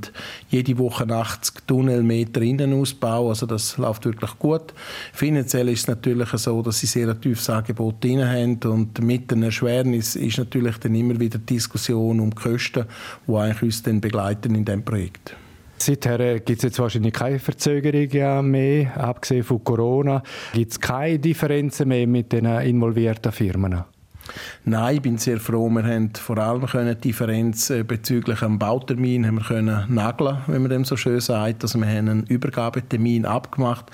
jede 0.49 0.79
Woche 0.79 1.07
80 1.07 1.67
Tunnelmeter 1.67 2.41
Innenausbau. 2.41 3.29
Also 3.29 3.45
das 3.45 3.77
läuft 3.77 4.05
wirklich 4.05 4.39
gut. 4.39 4.73
Finanziell 5.13 5.69
ist 5.69 5.81
es 5.81 5.87
natürlich 5.87 6.29
so, 6.29 6.63
dass 6.63 6.79
sie 6.79 6.87
sehr 6.87 7.07
ein 7.07 7.21
tiefes 7.21 7.47
Angebot 7.51 8.03
drin 8.03 8.27
haben. 8.27 8.59
Und 8.63 8.99
mit 8.99 9.29
den 9.29 9.43
Erschwernis 9.43 10.15
ist 10.15 10.39
natürlich 10.39 10.77
dann 10.79 10.95
immer 10.95 11.19
wieder 11.19 11.37
Diskussion 11.37 12.19
um 12.19 12.31
die 12.31 12.35
Kosten, 12.35 12.85
die 13.27 13.35
eigentlich 13.35 13.61
uns 13.61 13.83
dann 13.83 14.01
begleiten 14.01 14.55
in 14.55 14.65
diesem 14.65 14.83
Projekt. 14.83 15.35
Seither 15.77 16.19
äh, 16.19 16.39
gibt 16.39 16.59
es 16.59 16.63
jetzt 16.63 16.79
wahrscheinlich 16.79 17.13
keine 17.13 17.39
Verzögerungen 17.39 18.51
mehr, 18.51 18.97
abgesehen 18.97 19.43
von 19.43 19.63
Corona. 19.63 20.23
Gibt 20.53 20.71
es 20.71 20.79
keine 20.79 21.19
Differenzen 21.19 21.87
mehr 21.89 22.07
mit 22.07 22.31
den 22.31 22.45
involvierten 22.45 23.31
Firmen? 23.31 23.83
Nein, 24.65 24.95
ich 24.95 25.01
bin 25.01 25.17
sehr 25.17 25.39
froh. 25.39 25.69
Wir 25.69 25.83
haben 25.83 26.11
vor 26.13 26.37
allem 26.37 26.65
die 26.65 26.95
Differenz 26.95 27.69
äh, 27.69 27.83
bezüglich 27.83 28.39
dem 28.39 28.57
Bautermin 28.57 29.27
haben 29.27 29.35
wir 29.35 29.43
können 29.43 29.93
nageln, 29.93 30.37
wenn 30.47 30.61
man 30.61 30.71
dem 30.71 30.85
so 30.85 30.95
schön 30.95 31.19
sagt. 31.19 31.63
Also 31.63 31.79
wir 31.79 31.87
haben 31.87 32.07
einen 32.07 32.23
Übergabetermin 32.23 33.25
abgemacht. 33.25 33.85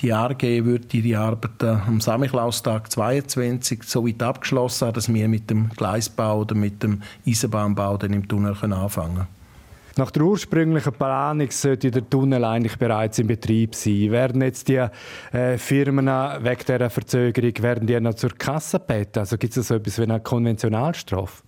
Die 0.00 0.12
ARG 0.12 0.42
wird 0.42 0.92
ihre 0.92 1.20
Arbeiten 1.20 1.80
am 1.86 2.00
Samichlaustag 2.00 2.90
22 2.90 3.82
so 3.84 4.06
weit 4.06 4.22
abgeschlossen 4.22 4.88
haben, 4.88 4.94
dass 4.94 5.12
wir 5.12 5.28
mit 5.28 5.48
dem 5.48 5.70
Gleisbau 5.70 6.40
oder 6.40 6.54
mit 6.54 6.82
dem 6.82 7.02
Eisenbahnbau 7.26 7.96
dann 7.96 8.12
im 8.12 8.28
Tunnel 8.28 8.54
anfangen 8.60 9.14
können. 9.14 9.39
Nach 10.00 10.10
der 10.10 10.22
ursprünglichen 10.22 10.94
Planung 10.94 11.50
sollte 11.50 11.90
der 11.90 12.08
Tunnel 12.08 12.42
eigentlich 12.42 12.78
bereits 12.78 13.18
in 13.18 13.26
Betrieb 13.26 13.74
sein. 13.74 14.10
Werden 14.10 14.40
jetzt 14.40 14.68
die 14.68 14.82
äh, 15.30 15.58
Firmen 15.58 16.06
wegen 16.06 16.64
dieser 16.66 16.88
Verzögerung 16.88 17.62
werden 17.62 17.86
die 17.86 18.00
noch 18.00 18.14
zur 18.14 18.30
Kasse 18.30 18.78
gebeten? 18.78 19.18
Also 19.18 19.36
gibt 19.36 19.54
es 19.54 19.68
so 19.68 19.74
etwas 19.74 19.98
wie 19.98 20.04
eine 20.04 20.18
Konventionalstrafe? 20.18 21.42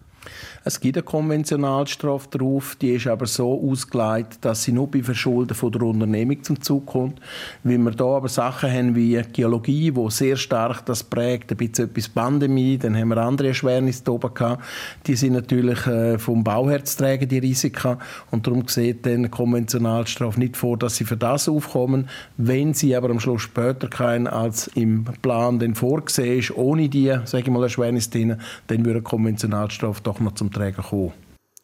Es 0.64 0.78
gibt 0.78 0.96
eine 0.96 1.02
Konventionalstrafe 1.02 2.38
drauf, 2.38 2.76
die 2.80 2.90
ist 2.90 3.08
aber 3.08 3.26
so 3.26 3.60
ausgelegt, 3.68 4.38
dass 4.42 4.62
sie 4.62 4.72
nur 4.72 4.88
bei 4.88 5.02
Verschulden 5.02 5.54
von 5.54 5.72
der 5.72 5.82
Unternehmung 5.82 6.42
zum 6.44 6.60
Zug 6.62 6.86
kommt. 6.86 7.20
Weil 7.64 7.78
wir 7.78 7.90
da 7.90 8.04
aber 8.04 8.28
Sachen 8.28 8.70
haben 8.70 8.94
wie 8.94 9.20
Geologie, 9.32 9.94
wo 9.94 10.08
sehr 10.08 10.36
stark 10.36 10.86
das 10.86 11.02
prägt, 11.02 11.50
ein 11.50 11.56
bisschen 11.56 11.86
etwas 11.86 12.08
Pandemie, 12.08 12.78
dann 12.78 12.96
haben 12.96 13.08
wir 13.08 13.16
andere 13.16 13.48
Erschwernisse 13.48 14.12
oben 14.12 14.32
gehabt. 14.32 14.62
Die 15.06 15.16
sind 15.16 15.32
natürlich 15.32 15.84
äh, 15.86 16.18
vom 16.18 16.44
Bauherz 16.44 16.96
tragen, 16.96 17.28
die 17.28 17.38
Risiken. 17.38 17.96
Und 18.30 18.46
darum 18.46 18.68
sieht 18.68 19.04
dann 19.04 19.30
Konventionalstrafe 19.30 20.38
nicht 20.38 20.56
vor, 20.56 20.76
dass 20.76 20.96
sie 20.96 21.04
für 21.04 21.16
das 21.16 21.48
aufkommen. 21.48 22.08
Wenn 22.36 22.72
sie 22.72 22.94
aber 22.94 23.10
am 23.10 23.18
Schluss 23.18 23.42
später 23.42 23.88
kein 23.88 24.28
als 24.28 24.68
im 24.68 25.04
Plan 25.22 25.58
dann 25.58 25.74
vorgesehen 25.74 26.38
ist, 26.38 26.56
ohne 26.56 26.88
die, 26.88 27.12
sage 27.24 27.44
ich 27.44 27.50
mal, 27.50 27.64
Erschwernis 27.64 28.10
drin, 28.10 28.36
dann 28.68 28.84
würde 28.84 29.02
Konventionalstrafe 29.02 30.02
doch 30.12 30.20
noch 30.20 30.34
zum 30.34 30.52
Träger 30.52 30.82
kommen. 30.82 31.12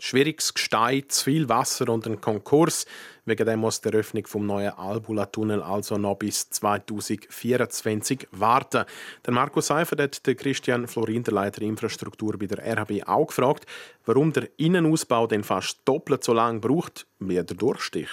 Schwieriges 0.00 0.54
Gestein, 0.54 1.02
zu 1.08 1.24
viel 1.24 1.48
Wasser 1.48 1.88
und 1.88 2.06
ein 2.06 2.20
Konkurs. 2.20 2.86
Wegen 3.24 3.44
dem 3.44 3.58
muss 3.58 3.80
die 3.80 3.88
Eröffnung 3.88 4.28
vom 4.28 4.46
neuen 4.46 4.70
Albula-Tunnel 4.70 5.60
also 5.60 5.98
noch 5.98 6.14
bis 6.14 6.48
2024 6.50 8.28
warten. 8.30 8.84
Der 9.26 9.34
Markus 9.34 9.66
Seifert 9.66 10.00
hat 10.00 10.24
den 10.24 10.36
Christian 10.36 10.86
Florin, 10.86 11.24
der 11.24 11.34
Leiter 11.34 11.62
Infrastruktur 11.62 12.38
bei 12.38 12.46
der 12.46 12.64
RHB, 12.64 13.08
auch 13.08 13.26
gefragt, 13.26 13.66
warum 14.06 14.32
der 14.32 14.48
Innenausbau 14.56 15.26
denn 15.26 15.42
fast 15.42 15.80
doppelt 15.84 16.22
so 16.22 16.32
lange 16.32 16.60
braucht 16.60 17.04
wie 17.18 17.34
der 17.34 17.44
Durchstich. 17.44 18.08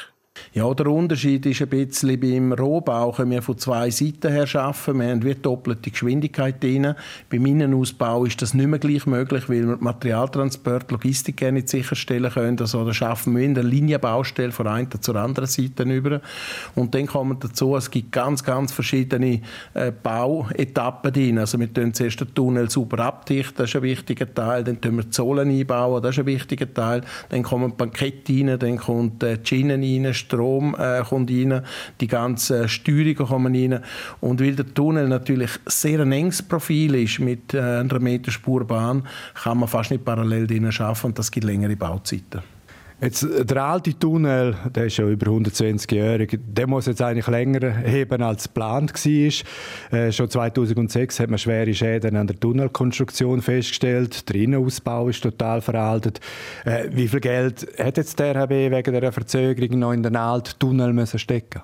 Ja, 0.54 0.74
der 0.74 0.88
Unterschied 0.88 1.45
ist 1.45 1.62
ein 1.62 1.69
bisschen 1.69 2.19
beim 2.19 2.54
Rohbau 2.54 3.12
können 3.12 3.32
wir 3.32 3.41
von 3.41 3.58
zwei 3.58 3.89
Seiten 3.89 4.32
her 4.32 4.48
arbeiten. 4.54 5.00
Wir 5.00 5.10
haben 5.10 5.24
wie 5.24 5.36
doppelte 5.36 5.91
Geschwindigkeit 5.91 6.62
drin. 6.63 6.93
Beim 7.30 7.45
Innenausbau 7.45 8.26
ist 8.26 8.41
das 8.41 8.54
nicht 8.54 8.67
mehr 8.67 8.80
gleich 8.80 9.06
möglich, 9.06 9.50
weil 9.50 9.67
wir 9.67 9.78
Materialtransport, 9.78 10.91
Logistik 10.91 11.38
gerne 11.38 11.58
nicht 11.58 11.69
sicherstellen 11.69 12.32
können. 12.32 12.60
Also 12.60 12.86
da 12.86 12.93
schaffen 12.93 13.36
wir 13.36 13.43
in 13.43 13.54
der 13.54 13.63
Linienbaustelle 13.63 14.52
von 14.52 14.67
einer 14.67 14.89
zur 15.02 15.15
anderen 15.15 15.48
Seite 15.48 15.84
über. 15.84 16.21
Und 16.74 16.95
dann 16.95 17.08
kommt 17.08 17.43
dazu, 17.43 17.76
es 17.76 17.91
gibt 17.91 18.12
ganz, 18.12 18.43
ganz 18.43 18.71
verschiedene 18.71 19.41
äh, 19.74 19.91
Bauetappen 19.91 21.12
drin. 21.13 21.39
Also 21.39 21.60
wir 21.60 21.74
tun 21.74 21.93
zuerst 21.93 22.21
den 22.21 22.34
Tunnel 22.34 22.69
super 22.69 23.00
abdichten, 23.00 23.58
das 23.58 23.69
ist 23.69 23.76
ein 23.76 23.84
wichtiger 23.84 24.34
Teil. 24.34 24.63
Dann 24.63 24.80
tun 24.80 24.98
wir 24.98 25.04
die 25.04 25.13
Sohlen 25.13 25.50
einbauen, 25.50 26.02
das 26.02 26.15
ist 26.15 26.19
ein 26.19 26.26
wichtiger 26.26 26.74
Teil. 26.74 27.02
Dann 27.30 27.43
kommen 27.43 27.76
Bankette 27.76 28.34
rein, 28.34 28.60
dann 28.60 28.78
kommt 28.78 29.24
äh, 29.24 29.38
die 29.38 29.48
Schienen 29.48 29.82
rein, 29.82 30.13
Strom 30.26 30.76
äh, 30.78 31.02
kommt 31.04 31.32
rein, 31.32 31.62
die 32.02 32.08
ganzen 32.08 32.68
Steuerungen 32.68 33.16
kommen 33.16 33.56
rein. 33.56 33.84
Und 34.22 34.42
weil 34.42 34.56
der 34.56 34.74
Tunnel 34.74 35.08
natürlich 35.08 35.52
sehr 35.66 36.02
ein 36.02 36.12
enges 36.12 36.42
Profil 36.42 36.96
ist 36.96 37.20
mit 37.20 37.54
äh, 37.54 37.60
einer 37.60 38.00
Meter 38.00 38.32
Spurbahn, 38.32 39.04
kann 39.34 39.60
man 39.60 39.70
fast 39.70 39.92
nicht 39.92 40.06
parallel 40.06 40.48
drinnen 40.48 40.74
arbeiten 40.78 41.08
und 41.08 41.20
das 41.20 41.32
gibt 41.32 41.46
längere 41.46 41.76
Bauzeiten. 41.76 42.55
Jetzt, 43.02 43.28
der 43.50 43.62
alte 43.62 44.00
Tunnel, 44.00 44.56
der 44.74 44.86
ist 44.86 44.96
ja 44.96 45.06
über 45.06 45.28
120-jährig, 45.28 46.40
der 46.48 46.66
muss 46.66 46.86
jetzt 46.86 47.02
eigentlich 47.02 47.28
länger 47.28 47.76
heben 47.80 48.24
als 48.24 48.44
geplant 48.44 48.94
war. 48.94 50.00
Äh, 50.00 50.12
schon 50.14 50.30
2006 50.30 51.20
hat 51.20 51.30
man 51.30 51.38
schwere 51.38 51.74
Schäden 51.74 52.16
an 52.16 52.28
der 52.28 52.40
Tunnelkonstruktion 52.40 53.42
festgestellt. 53.42 54.30
Der 54.30 54.38
Innenausbau 54.38 55.10
ist 55.10 55.22
total 55.22 55.60
veraltet. 55.60 56.22
Äh, 56.64 56.88
wie 56.92 57.10
viel 57.10 57.20
Geld 57.20 57.68
hat 57.78 57.98
jetzt 57.98 58.18
der 58.18 58.34
RHB 58.34 58.72
wegen 58.72 58.94
der 58.94 59.12
Verzögerung 59.12 59.78
noch 59.78 59.92
in 59.92 60.02
den 60.02 60.16
alten 60.16 60.58
Tunnel 60.58 60.94
müssen 60.94 61.20
stecken 61.20 61.64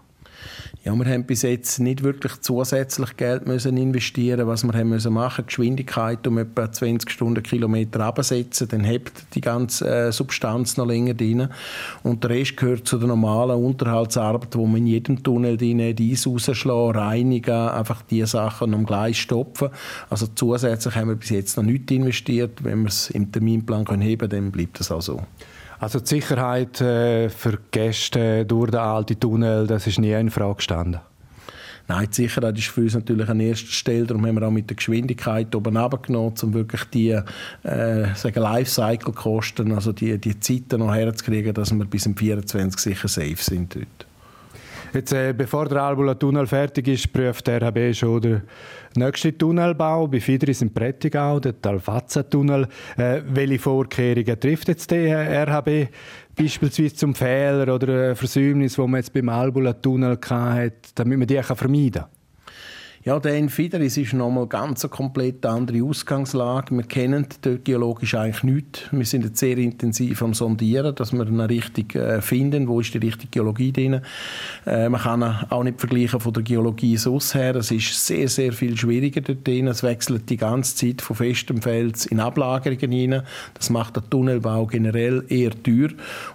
ja, 0.83 0.95
wir 0.95 1.05
haben 1.05 1.25
bis 1.25 1.43
jetzt 1.43 1.79
nicht 1.79 2.01
wirklich 2.01 2.41
zusätzlich 2.41 3.15
Geld 3.15 3.45
müssen 3.45 3.77
investieren 3.77 4.47
Was 4.47 4.63
wir 4.63 4.73
haben 4.73 4.89
müssen 4.89 5.13
machen, 5.13 5.45
Geschwindigkeit 5.45 6.25
um 6.25 6.39
etwa 6.39 6.71
20 6.71 7.07
Stundenkilometer 7.07 7.99
absetzen, 7.99 8.67
dann 8.67 8.83
hebt 8.83 9.35
die 9.35 9.41
ganze 9.41 9.87
äh, 9.87 10.11
Substanz 10.11 10.77
noch 10.77 10.87
länger 10.87 11.13
drin. 11.13 11.49
Und 12.01 12.23
der 12.23 12.31
Rest 12.31 12.57
gehört 12.57 12.87
zu 12.87 12.97
der 12.97 13.07
normalen 13.07 13.63
Unterhaltsarbeit, 13.63 14.55
wo 14.55 14.65
man 14.65 14.77
in 14.77 14.87
jedem 14.87 15.21
Tunnel 15.21 15.55
drin 15.55 15.95
die 15.95 16.13
Eis 16.13 16.25
rausschlagen, 16.25 16.99
reinigen, 16.99 17.69
einfach 17.69 18.01
die 18.01 18.25
Sachen 18.25 18.73
am 18.73 18.85
Gleis 18.85 19.17
stopfen. 19.17 19.69
Also 20.09 20.27
zusätzlich 20.33 20.95
haben 20.95 21.09
wir 21.09 21.15
bis 21.15 21.29
jetzt 21.29 21.57
noch 21.57 21.63
nichts 21.63 21.91
investiert. 21.91 22.63
Wenn 22.63 22.81
wir 22.81 22.87
es 22.87 23.11
im 23.11 23.31
Terminplan 23.31 23.85
können 23.85 24.01
heben 24.01 24.29
können, 24.29 24.45
dann 24.45 24.51
bleibt 24.51 24.79
das 24.79 24.91
auch 24.91 25.01
so. 25.01 25.21
Also 25.81 25.99
die 25.99 26.05
Sicherheit 26.05 26.79
äh, 26.79 27.27
für 27.29 27.57
Gäste 27.71 28.45
durch 28.45 28.69
den 28.69 28.79
alten 28.79 29.19
Tunnel, 29.19 29.65
das 29.65 29.87
ist 29.87 29.97
nie 29.97 30.11
in 30.11 30.29
Frage 30.29 30.57
gestanden? 30.57 31.01
Nein, 31.87 32.07
die 32.07 32.13
Sicherheit 32.13 32.55
ist 32.55 32.67
für 32.67 32.81
uns 32.81 32.93
natürlich 32.93 33.27
an 33.27 33.39
erster 33.39 33.71
Stelle. 33.71 34.05
Darum 34.05 34.27
haben 34.27 34.35
wir 34.35 34.47
auch 34.47 34.51
mit 34.51 34.69
der 34.69 34.77
Geschwindigkeit 34.77 35.55
oben 35.55 35.75
runtergenommen, 35.75 36.35
um 36.39 36.53
wirklich 36.53 36.83
die 36.85 37.19
äh, 37.63 38.05
Lifecycle-Kosten, 38.13 39.71
also 39.71 39.91
die, 39.91 40.19
die 40.19 40.39
Zeiten 40.39 40.81
noch 40.81 40.93
herzukriegen, 40.93 41.51
dass 41.55 41.73
wir 41.73 41.85
bis 41.85 42.03
zum 42.03 42.15
24 42.15 42.79
sicher 42.79 43.07
safe 43.07 43.37
sind 43.37 43.75
dort. 43.75 44.10
Jetzt, 44.93 45.13
äh, 45.13 45.33
bevor 45.33 45.69
der 45.69 45.83
Albula-Tunnel 45.83 46.45
fertig 46.47 46.89
ist, 46.89 47.13
prüft 47.13 47.47
der 47.47 47.61
RHB 47.61 47.95
schon 47.95 48.21
den 48.21 48.41
nächsten 48.95 49.37
Tunnelbau 49.37 50.07
bei 50.07 50.19
Fidris 50.19 50.61
im 50.61 50.73
Prättigau, 50.73 51.39
der 51.39 51.61
Talfazza-Tunnel. 51.61 52.67
Äh, 52.97 53.21
welche 53.25 53.59
Vorkehrungen 53.59 54.37
trifft 54.37 54.67
jetzt 54.67 54.91
der 54.91 55.47
RHB 55.47 55.87
beispielsweise 56.37 56.95
zum 56.95 57.15
Fehler 57.15 57.73
oder 57.73 58.17
Versäumnis, 58.17 58.77
wo 58.77 58.85
man 58.85 58.99
jetzt 58.99 59.13
beim 59.13 59.29
Albula-Tunnel 59.29 60.19
hatte, 60.29 60.73
damit 60.95 61.19
man 61.19 61.27
die 61.27 61.41
vermeiden 61.41 61.91
kann? 61.91 62.20
Ja, 63.03 63.19
der 63.19 63.35
in 63.35 63.49
Fideris 63.49 63.97
ist 63.97 64.13
nochmal 64.13 64.45
ganz 64.45 64.85
eine 64.85 64.91
komplett 64.91 65.43
andere 65.43 65.81
Ausgangslage. 65.83 66.75
Wir 66.75 66.83
kennen 66.83 67.25
dort 67.41 67.65
geologisch 67.65 68.13
eigentlich 68.13 68.43
nichts. 68.43 68.81
Wir 68.91 69.05
sind 69.05 69.25
jetzt 69.25 69.39
sehr 69.39 69.57
intensiv 69.57 70.21
am 70.21 70.35
Sondieren, 70.35 70.93
dass 70.93 71.11
wir 71.11 71.25
eine 71.25 71.49
richtig 71.49 71.95
äh, 71.95 72.21
finden, 72.21 72.67
wo 72.67 72.79
ist 72.79 72.93
die 72.93 72.99
richtige 72.99 73.31
Geologie 73.31 73.71
drin. 73.71 74.01
Äh, 74.67 74.87
man 74.89 75.01
kann 75.01 75.23
auch 75.23 75.63
nicht 75.63 75.79
vergleichen 75.79 76.19
von 76.19 76.31
der 76.31 76.43
Geologie 76.43 76.95
sonst 76.95 77.33
her. 77.33 77.55
Es 77.55 77.71
ist 77.71 78.05
sehr, 78.05 78.27
sehr 78.27 78.53
viel 78.53 78.77
schwieriger 78.77 79.21
dort 79.21 79.47
drin. 79.47 79.67
Es 79.67 79.81
wechselt 79.81 80.29
die 80.29 80.37
ganze 80.37 80.75
Zeit 80.75 81.01
von 81.01 81.15
festem 81.15 81.59
Fels 81.63 82.05
in 82.05 82.19
Ablagerungen 82.19 82.91
hinein. 82.91 83.23
Das 83.55 83.71
macht 83.71 83.95
den 83.95 84.07
Tunnelbau 84.11 84.67
generell 84.67 85.25
eher 85.27 85.51
teuer. 85.63 85.89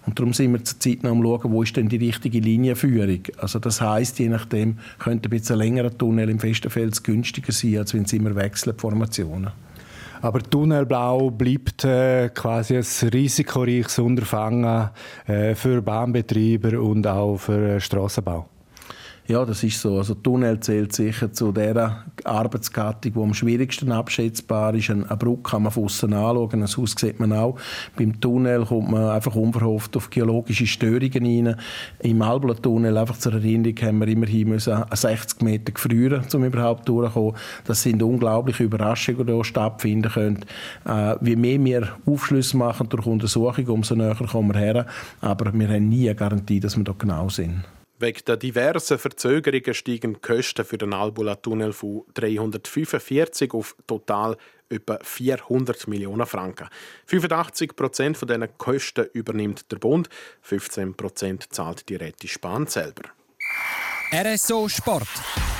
Und 0.05 0.18
darum 0.18 0.33
sind 0.33 0.52
wir 0.52 0.64
zurzeit 0.64 1.05
noch 1.05 1.12
am 1.12 1.22
schauen, 1.22 1.52
wo 1.52 1.62
ist 1.62 1.76
denn 1.76 1.88
die 1.88 1.98
richtige 1.98 2.40
Linienführung. 2.40 3.20
Also 3.38 3.61
das 3.61 3.81
heißt, 3.81 4.18
je 4.18 4.31
nachdem 4.31 4.79
könnte 4.98 5.29
ein 5.29 5.31
bisschen 5.31 5.59
längerer 5.59 5.96
Tunnel 5.96 6.29
im 6.29 6.40
Westenfels 6.57 7.03
günstiger 7.03 7.53
sein, 7.53 7.79
als 7.79 7.95
wenn 7.95 8.05
sie 8.05 8.16
immer 8.16 8.35
wechseln, 8.35 8.75
die 8.77 8.81
Formationen. 8.81 9.51
Aber 10.23 10.40
Tunnelbau 10.42 11.31
bleibt 11.31 11.85
äh, 11.85 12.31
quasi 12.31 12.77
ein 12.77 13.09
risikoreiches 13.11 13.99
Unterfangen 13.99 14.88
äh, 15.27 15.55
für 15.55 15.83
Bahnbetreiber 15.83 16.81
und 16.81 17.07
auch 17.07 17.37
für 17.37 17.77
äh, 17.77 17.81
Strassenbau. 17.81 18.49
Ja, 19.29 19.45
das 19.45 19.65
ist 19.65 19.81
so. 19.81 19.99
Also 19.99 20.15
Tunnel 20.15 20.61
zählt 20.61 20.93
sicher 20.93 21.33
zu 21.33 21.51
der 21.51 22.05
Arbeitsgattung, 22.23 23.12
die 23.12 23.21
am 23.21 23.35
schwierigsten 23.35 23.91
abschätzbar 23.91 24.73
ist. 24.75 24.89
Eine 24.89 25.05
Brücke 25.05 25.51
kann 25.51 25.65
man 25.65 25.73
von 25.73 25.85
außen 25.85 26.12
anschauen, 26.12 26.62
ein 26.62 26.69
Haus 26.69 26.95
sieht 26.97 27.19
man 27.19 27.33
auch. 27.33 27.59
Beim 27.97 28.21
Tunnel 28.21 28.65
kommt 28.65 28.89
man 28.89 29.09
einfach 29.09 29.35
unverhofft 29.35 29.97
auf 29.97 30.11
geologische 30.11 30.69
Störungen 30.69 31.47
rein. 31.47 31.57
Im 31.99 32.23
Albla-Tunnel, 32.23 32.97
einfach 32.97 33.19
zur 33.19 33.33
Erinnerung, 33.33 33.77
haben 33.83 33.99
wir 33.99 34.07
immerhin 34.07 34.49
müssen 34.49 34.85
60 34.93 35.43
Meter 35.43 35.73
gefrieren, 35.73 36.25
um 36.33 36.45
überhaupt 36.45 36.89
durchzukommen. 36.89 37.35
Das 37.65 37.83
sind 37.83 38.05
unglaubliche 38.05 38.62
Überraschungen, 38.62 39.27
die 39.27 39.33
hier 39.33 39.45
stattfinden 39.45 40.12
können. 40.12 40.45
Äh, 40.85 41.17
wie 41.21 41.35
mehr 41.35 41.65
wir 41.65 41.89
Aufschlüsse 42.07 42.57
machen 42.57 42.89
durch 42.89 43.07
Untersuchungen, 43.07 43.71
umso 43.71 43.97
näher 43.97 44.15
kommen 44.15 44.55
wir 44.55 44.61
her. 44.61 44.87
Aber 45.21 45.53
wir 45.53 45.69
haben 45.69 45.89
nie 45.89 46.09
eine 46.09 46.15
Garantie, 46.15 46.61
dass 46.61 46.77
wir 46.77 46.85
da 46.85 46.95
genau 46.97 47.29
sind. 47.29 47.65
Wegen 47.99 48.21
der 48.27 48.37
diversen 48.37 48.99
Verzögerungen 48.99 49.73
steigen 49.73 50.15
die 50.15 50.21
Kosten 50.21 50.67
für 50.67 50.77
den 50.77 50.93
Albula-Tunnel 50.93 51.73
von 51.73 52.05
345 52.13 53.55
auf 53.55 53.75
total 53.87 54.37
etwa 54.69 54.99
400 55.03 55.89
Millionen 55.89 56.27
Franken. 56.27 56.69
85 57.07 57.75
Prozent 57.75 58.19
von 58.19 58.29
diesen 58.29 58.59
Kosten 58.59 59.07
übernimmt 59.15 59.73
der 59.73 59.79
Bund, 59.79 60.11
15 60.43 60.95
Prozent 60.95 61.55
zahlt 61.55 61.89
die 61.89 61.97
Rette 61.97 62.29
Spahn 62.29 62.67
selber. 62.67 63.05
RSO 64.13 64.69
Sport. 64.69 65.09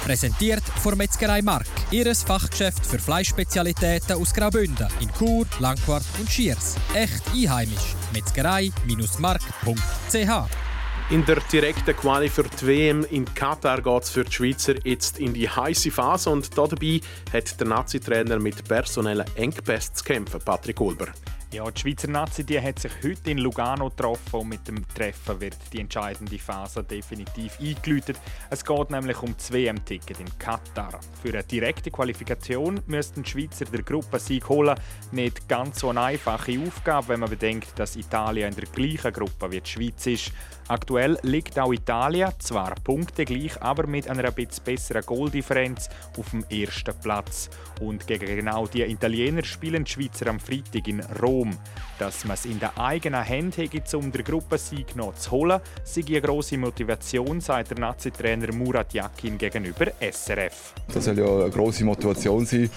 Präsentiert 0.05 0.63
von 0.83 0.97
Metzgerei 0.97 1.43
Mark. 1.43 1.67
Ihres 1.91 2.23
Fachgeschäft 2.23 2.87
für 2.87 2.99
Fleischspezialitäten 2.99 4.17
aus 4.17 4.33
Graubünden 4.33 4.87
in 5.01 5.13
Chur, 5.15 5.47
Langquart 5.59 6.05
und 6.21 6.31
Schiers. 6.31 6.77
Echt 6.95 7.23
einheimisch. 7.35 7.97
Metzgerei-mark.ch 8.13 10.66
in 11.11 11.25
der 11.25 11.39
direkten 11.53 11.97
Quali 11.97 12.29
für 12.29 12.43
die 12.43 12.67
WM 12.67 13.05
in 13.05 13.25
Katar 13.33 13.81
geht 13.81 14.03
es 14.03 14.11
für 14.11 14.25
die 14.25 14.33
Schweizer 14.33 14.75
jetzt 14.85 15.21
in 15.21 15.33
die 15.35 15.49
heiße 15.49 15.93
Phase 15.93 16.31
und 16.31 16.57
dabei 16.59 17.01
hat 17.33 17.61
der 17.61 17.69
Nazi-Trainer 17.69 18.41
mit 18.41 18.67
personellen 18.67 19.25
Engpässen 19.37 19.95
zu 19.95 20.05
kämpfen, 20.05 20.41
Patrick 20.45 20.81
Ulber. 20.81 21.07
Ja, 21.53 21.71
die 21.71 21.81
Schweizer 21.81 22.09
Nazi 22.09 22.43
die 22.43 22.61
hat 22.61 22.81
sich 22.81 22.93
heute 23.05 23.31
in 23.31 23.39
Lugano 23.39 23.89
getroffen 23.89 24.41
und 24.41 24.49
mit 24.49 24.67
dem 24.67 24.87
Treffen 24.89 25.41
wird 25.41 25.57
die 25.73 25.79
entscheidende 25.79 26.39
Phase 26.41 26.83
definitiv 26.83 27.59
eingeläutet. 27.61 28.19
Es 28.51 28.65
geht 28.65 28.91
nämlich 28.91 29.23
um 29.23 29.33
das 29.37 29.53
WM-Ticket 29.53 30.19
in 30.19 30.39
Katar. 30.41 30.99
Für 31.23 31.29
eine 31.29 31.45
direkte 31.45 31.93
Qualifikation 31.93 32.81
müssten 32.87 33.23
die 33.23 33.31
Schweizer 33.31 33.65
der 33.67 33.85
Gruppensieg 33.85 34.49
holen. 34.49 34.75
Nicht 35.13 35.49
ganz 35.49 35.79
so 35.79 35.91
eine 35.91 36.03
einfache 36.03 36.59
Aufgabe, 36.67 37.11
wenn 37.11 37.21
man 37.21 37.31
bedenkt, 37.31 37.79
dass 37.79 37.95
Italien 37.95 38.49
in 38.49 38.57
der 38.57 38.67
gleichen 38.67 39.13
Gruppe 39.13 39.53
wie 39.53 39.61
die 39.61 39.71
Schweiz 39.71 40.05
ist. 40.07 40.33
Aktuell 40.69 41.17
liegt 41.23 41.59
auch 41.61 41.73
Italien, 41.73 42.33
zwar 42.41 42.75
punktegleich, 42.83 43.63
aber 43.63 43.87
mit 43.87 44.11
einer 44.11 44.25
etwas 44.25 44.59
besseren 44.59 45.07
Goaldifferenz 45.07 45.89
auf 46.19 46.31
dem 46.31 46.45
ersten 46.51 46.93
Platz. 47.01 47.49
Und 47.81 48.05
gegen 48.09 48.27
genau 48.27 48.67
die 48.67 48.83
Italiener 48.83 49.45
spielen 49.45 49.85
die 49.85 49.91
Schweizer 49.93 50.27
am 50.27 50.41
Freitag 50.41 50.89
in 50.89 51.01
Rom. 51.23 51.57
Dass 52.01 52.25
man 52.25 52.35
es 52.35 52.47
in 52.47 52.59
der 52.59 52.77
eigenen 52.79 53.27
Hand 53.27 53.59
hätte, 53.59 53.97
um 53.97 54.11
den 54.11 54.25
Gruppensieg 54.25 54.97
noch 54.97 55.15
zu 55.15 55.31
holen, 55.31 55.61
sei 55.85 56.03
eine 56.09 56.21
grosse 56.21 56.59
Motivation, 56.59 57.41
sagt 57.41 57.71
der 57.71 57.79
Nazi-Trainer 57.79 58.53
Murat 58.53 58.93
Yakin 58.93 59.39
gegenüber 59.39 59.87
SRF. 60.01 60.75
Das 60.93 61.05
soll 61.05 61.19
ja 61.19 61.27
eine 61.27 61.51
grosse 61.51 61.85
Motivation 61.85 62.45
sein, 62.45 62.69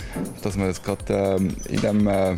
dass 0.44 0.56
man 0.56 0.70
es 0.70 0.84
gerade 0.84 1.38
ähm, 1.40 1.56
in 1.68 1.82
dem 1.82 2.08
äh, 2.08 2.38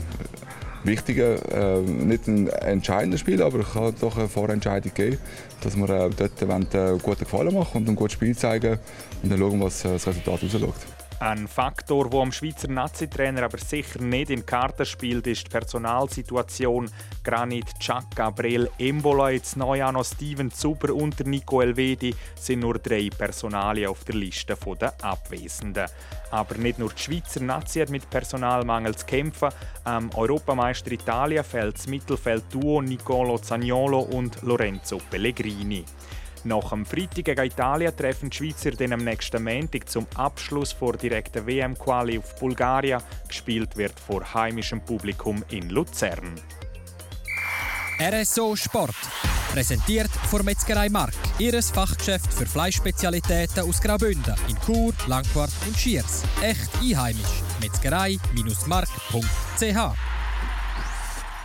wichtigen, 0.83 1.37
äh, 1.51 1.79
nicht 1.79 2.27
ein 2.27 2.47
entscheidender 2.47 3.17
Spiel, 3.17 3.41
aber 3.41 3.59
es 3.59 3.73
kann 3.73 3.93
doch 3.99 4.17
eine 4.17 4.27
Vorentscheidung 4.27 4.93
geben, 4.93 5.17
dass 5.61 5.75
wir 5.75 5.89
äh, 5.89 6.09
dort 6.09 6.47
wollen, 6.47 6.67
äh, 6.73 6.77
einen 6.77 6.99
guten 6.99 7.23
Gefallen 7.23 7.53
machen 7.53 7.81
und 7.81 7.89
ein 7.89 7.95
gutes 7.95 8.13
Spiel 8.13 8.35
zeigen 8.35 8.79
und 9.23 9.31
dann 9.31 9.39
schauen, 9.39 9.61
was 9.61 9.85
äh, 9.85 9.93
das 9.93 10.07
Resultat 10.07 10.43
rausschaut. 10.43 11.00
Ein 11.21 11.47
Faktor, 11.47 12.09
der 12.09 12.19
am 12.19 12.31
Schweizer 12.31 12.67
Nazi-Trainer 12.67 13.43
aber 13.43 13.59
sicher 13.59 14.01
nicht 14.01 14.31
in 14.31 14.43
Karten 14.43 14.87
spielt, 14.87 15.27
ist 15.27 15.45
die 15.45 15.51
Personalsituation. 15.51 16.89
Granit, 17.23 17.67
Chuck, 17.79 18.05
Gabriel, 18.15 18.71
Embola, 18.79 19.29
jetzt 19.29 19.55
neu 19.55 19.79
noch 19.91 20.03
Steven 20.03 20.49
Zuber 20.49 20.95
und 20.95 21.23
Nico 21.27 21.61
Elvedi 21.61 22.15
sind 22.33 22.61
nur 22.61 22.79
drei 22.79 23.09
Personalien 23.15 23.91
auf 23.91 24.03
der 24.03 24.15
Liste 24.15 24.57
der 24.79 24.95
Abwesenden. 25.03 25.85
Aber 26.31 26.55
nicht 26.55 26.79
nur 26.79 26.89
die 26.89 26.99
Schweizer 26.99 27.41
Nazi 27.41 27.81
hat 27.81 27.91
mit 27.91 28.09
Personalmangel 28.09 28.95
zu 28.95 29.05
kämpfen. 29.05 29.49
Am 29.83 30.09
Europameister 30.15 30.91
Italien 30.91 31.43
fällt 31.43 31.77
das 31.77 31.85
Mittelfeld-Duo 31.85 32.81
Nicolo 32.81 33.37
Zagnolo 33.37 33.99
und 33.99 34.41
Lorenzo 34.41 34.97
Pellegrini. 35.11 35.85
Nach 36.43 36.69
dem 36.69 36.85
Freitag 36.85 37.25
gegen 37.25 37.45
Italien 37.45 37.95
treffen 37.95 38.31
die 38.31 38.37
Schweizer 38.37 38.71
dann 38.71 38.93
am 38.93 39.03
nächsten 39.03 39.43
Montag 39.43 39.87
zum 39.87 40.07
Abschluss 40.15 40.71
vor 40.71 40.97
direkten 40.97 41.45
WM-Quali 41.45 42.17
auf 42.17 42.35
Bulgarien. 42.39 42.99
Gespielt 43.27 43.77
wird 43.77 43.99
vor 43.99 44.33
heimischem 44.33 44.81
Publikum 44.81 45.43
in 45.49 45.69
Luzern. 45.69 46.33
RSO 47.99 48.55
Sport. 48.55 48.95
Präsentiert 49.51 50.09
von 50.09 50.43
Metzgerei 50.43 50.89
Mark. 50.89 51.13
Ihres 51.37 51.69
Fachgeschäft 51.69 52.33
für 52.33 52.47
Fleischspezialitäten 52.47 53.63
aus 53.63 53.79
Graubünden 53.79 54.33
in 54.47 54.57
Chur, 54.65 54.93
Langquart 55.07 55.51
und 55.67 55.77
Schiers. 55.77 56.23
Echt 56.41 56.71
einheimisch. 56.81 57.43
Metzgerei-mark.ch 57.61 60.10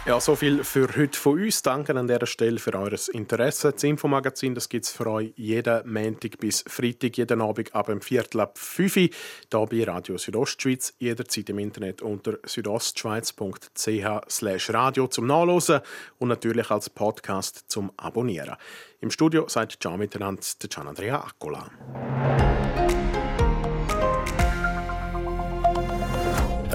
ja, 0.06 0.20
so 0.20 0.36
viel 0.36 0.62
für 0.62 0.88
heute 0.96 1.18
von 1.18 1.42
uns. 1.42 1.62
Danke 1.62 1.96
an 1.96 2.06
dieser 2.06 2.26
Stelle 2.26 2.58
für 2.58 2.74
eures 2.74 3.08
Interesse. 3.08 3.72
Das 3.72 3.82
Infomagazin 3.82 4.54
gibt 4.54 4.84
es 4.84 4.92
für 4.92 5.06
euch 5.08 5.32
jeden 5.36 5.92
Montag 5.92 6.38
bis 6.38 6.62
Freitag, 6.66 7.16
jeden 7.16 7.40
Abend 7.40 7.74
ab 7.74 7.86
dem 7.86 8.00
Viertel 8.00 8.40
ab 8.40 8.56
5 8.56 8.96
Uhr, 8.96 9.02
hier 9.02 9.10
bei 9.50 9.84
Radio 9.84 10.16
Südostschweiz, 10.16 10.94
jederzeit 10.98 11.50
im 11.50 11.58
Internet 11.58 12.02
unter 12.02 12.38
südostschweiz.ch 12.44 14.72
radio 14.72 15.08
zum 15.08 15.26
Nachlesen 15.26 15.80
und 16.18 16.28
natürlich 16.28 16.70
als 16.70 16.88
Podcast 16.88 17.64
zum 17.66 17.90
Abonnieren. 17.96 18.54
Im 19.00 19.10
Studio 19.10 19.48
seid 19.48 19.76
Ciao 19.80 19.96
miteinander, 19.96 20.42
der 20.62 20.68
Gian 20.68 20.86
Andrea 20.86 21.20
Accola. 21.20 21.68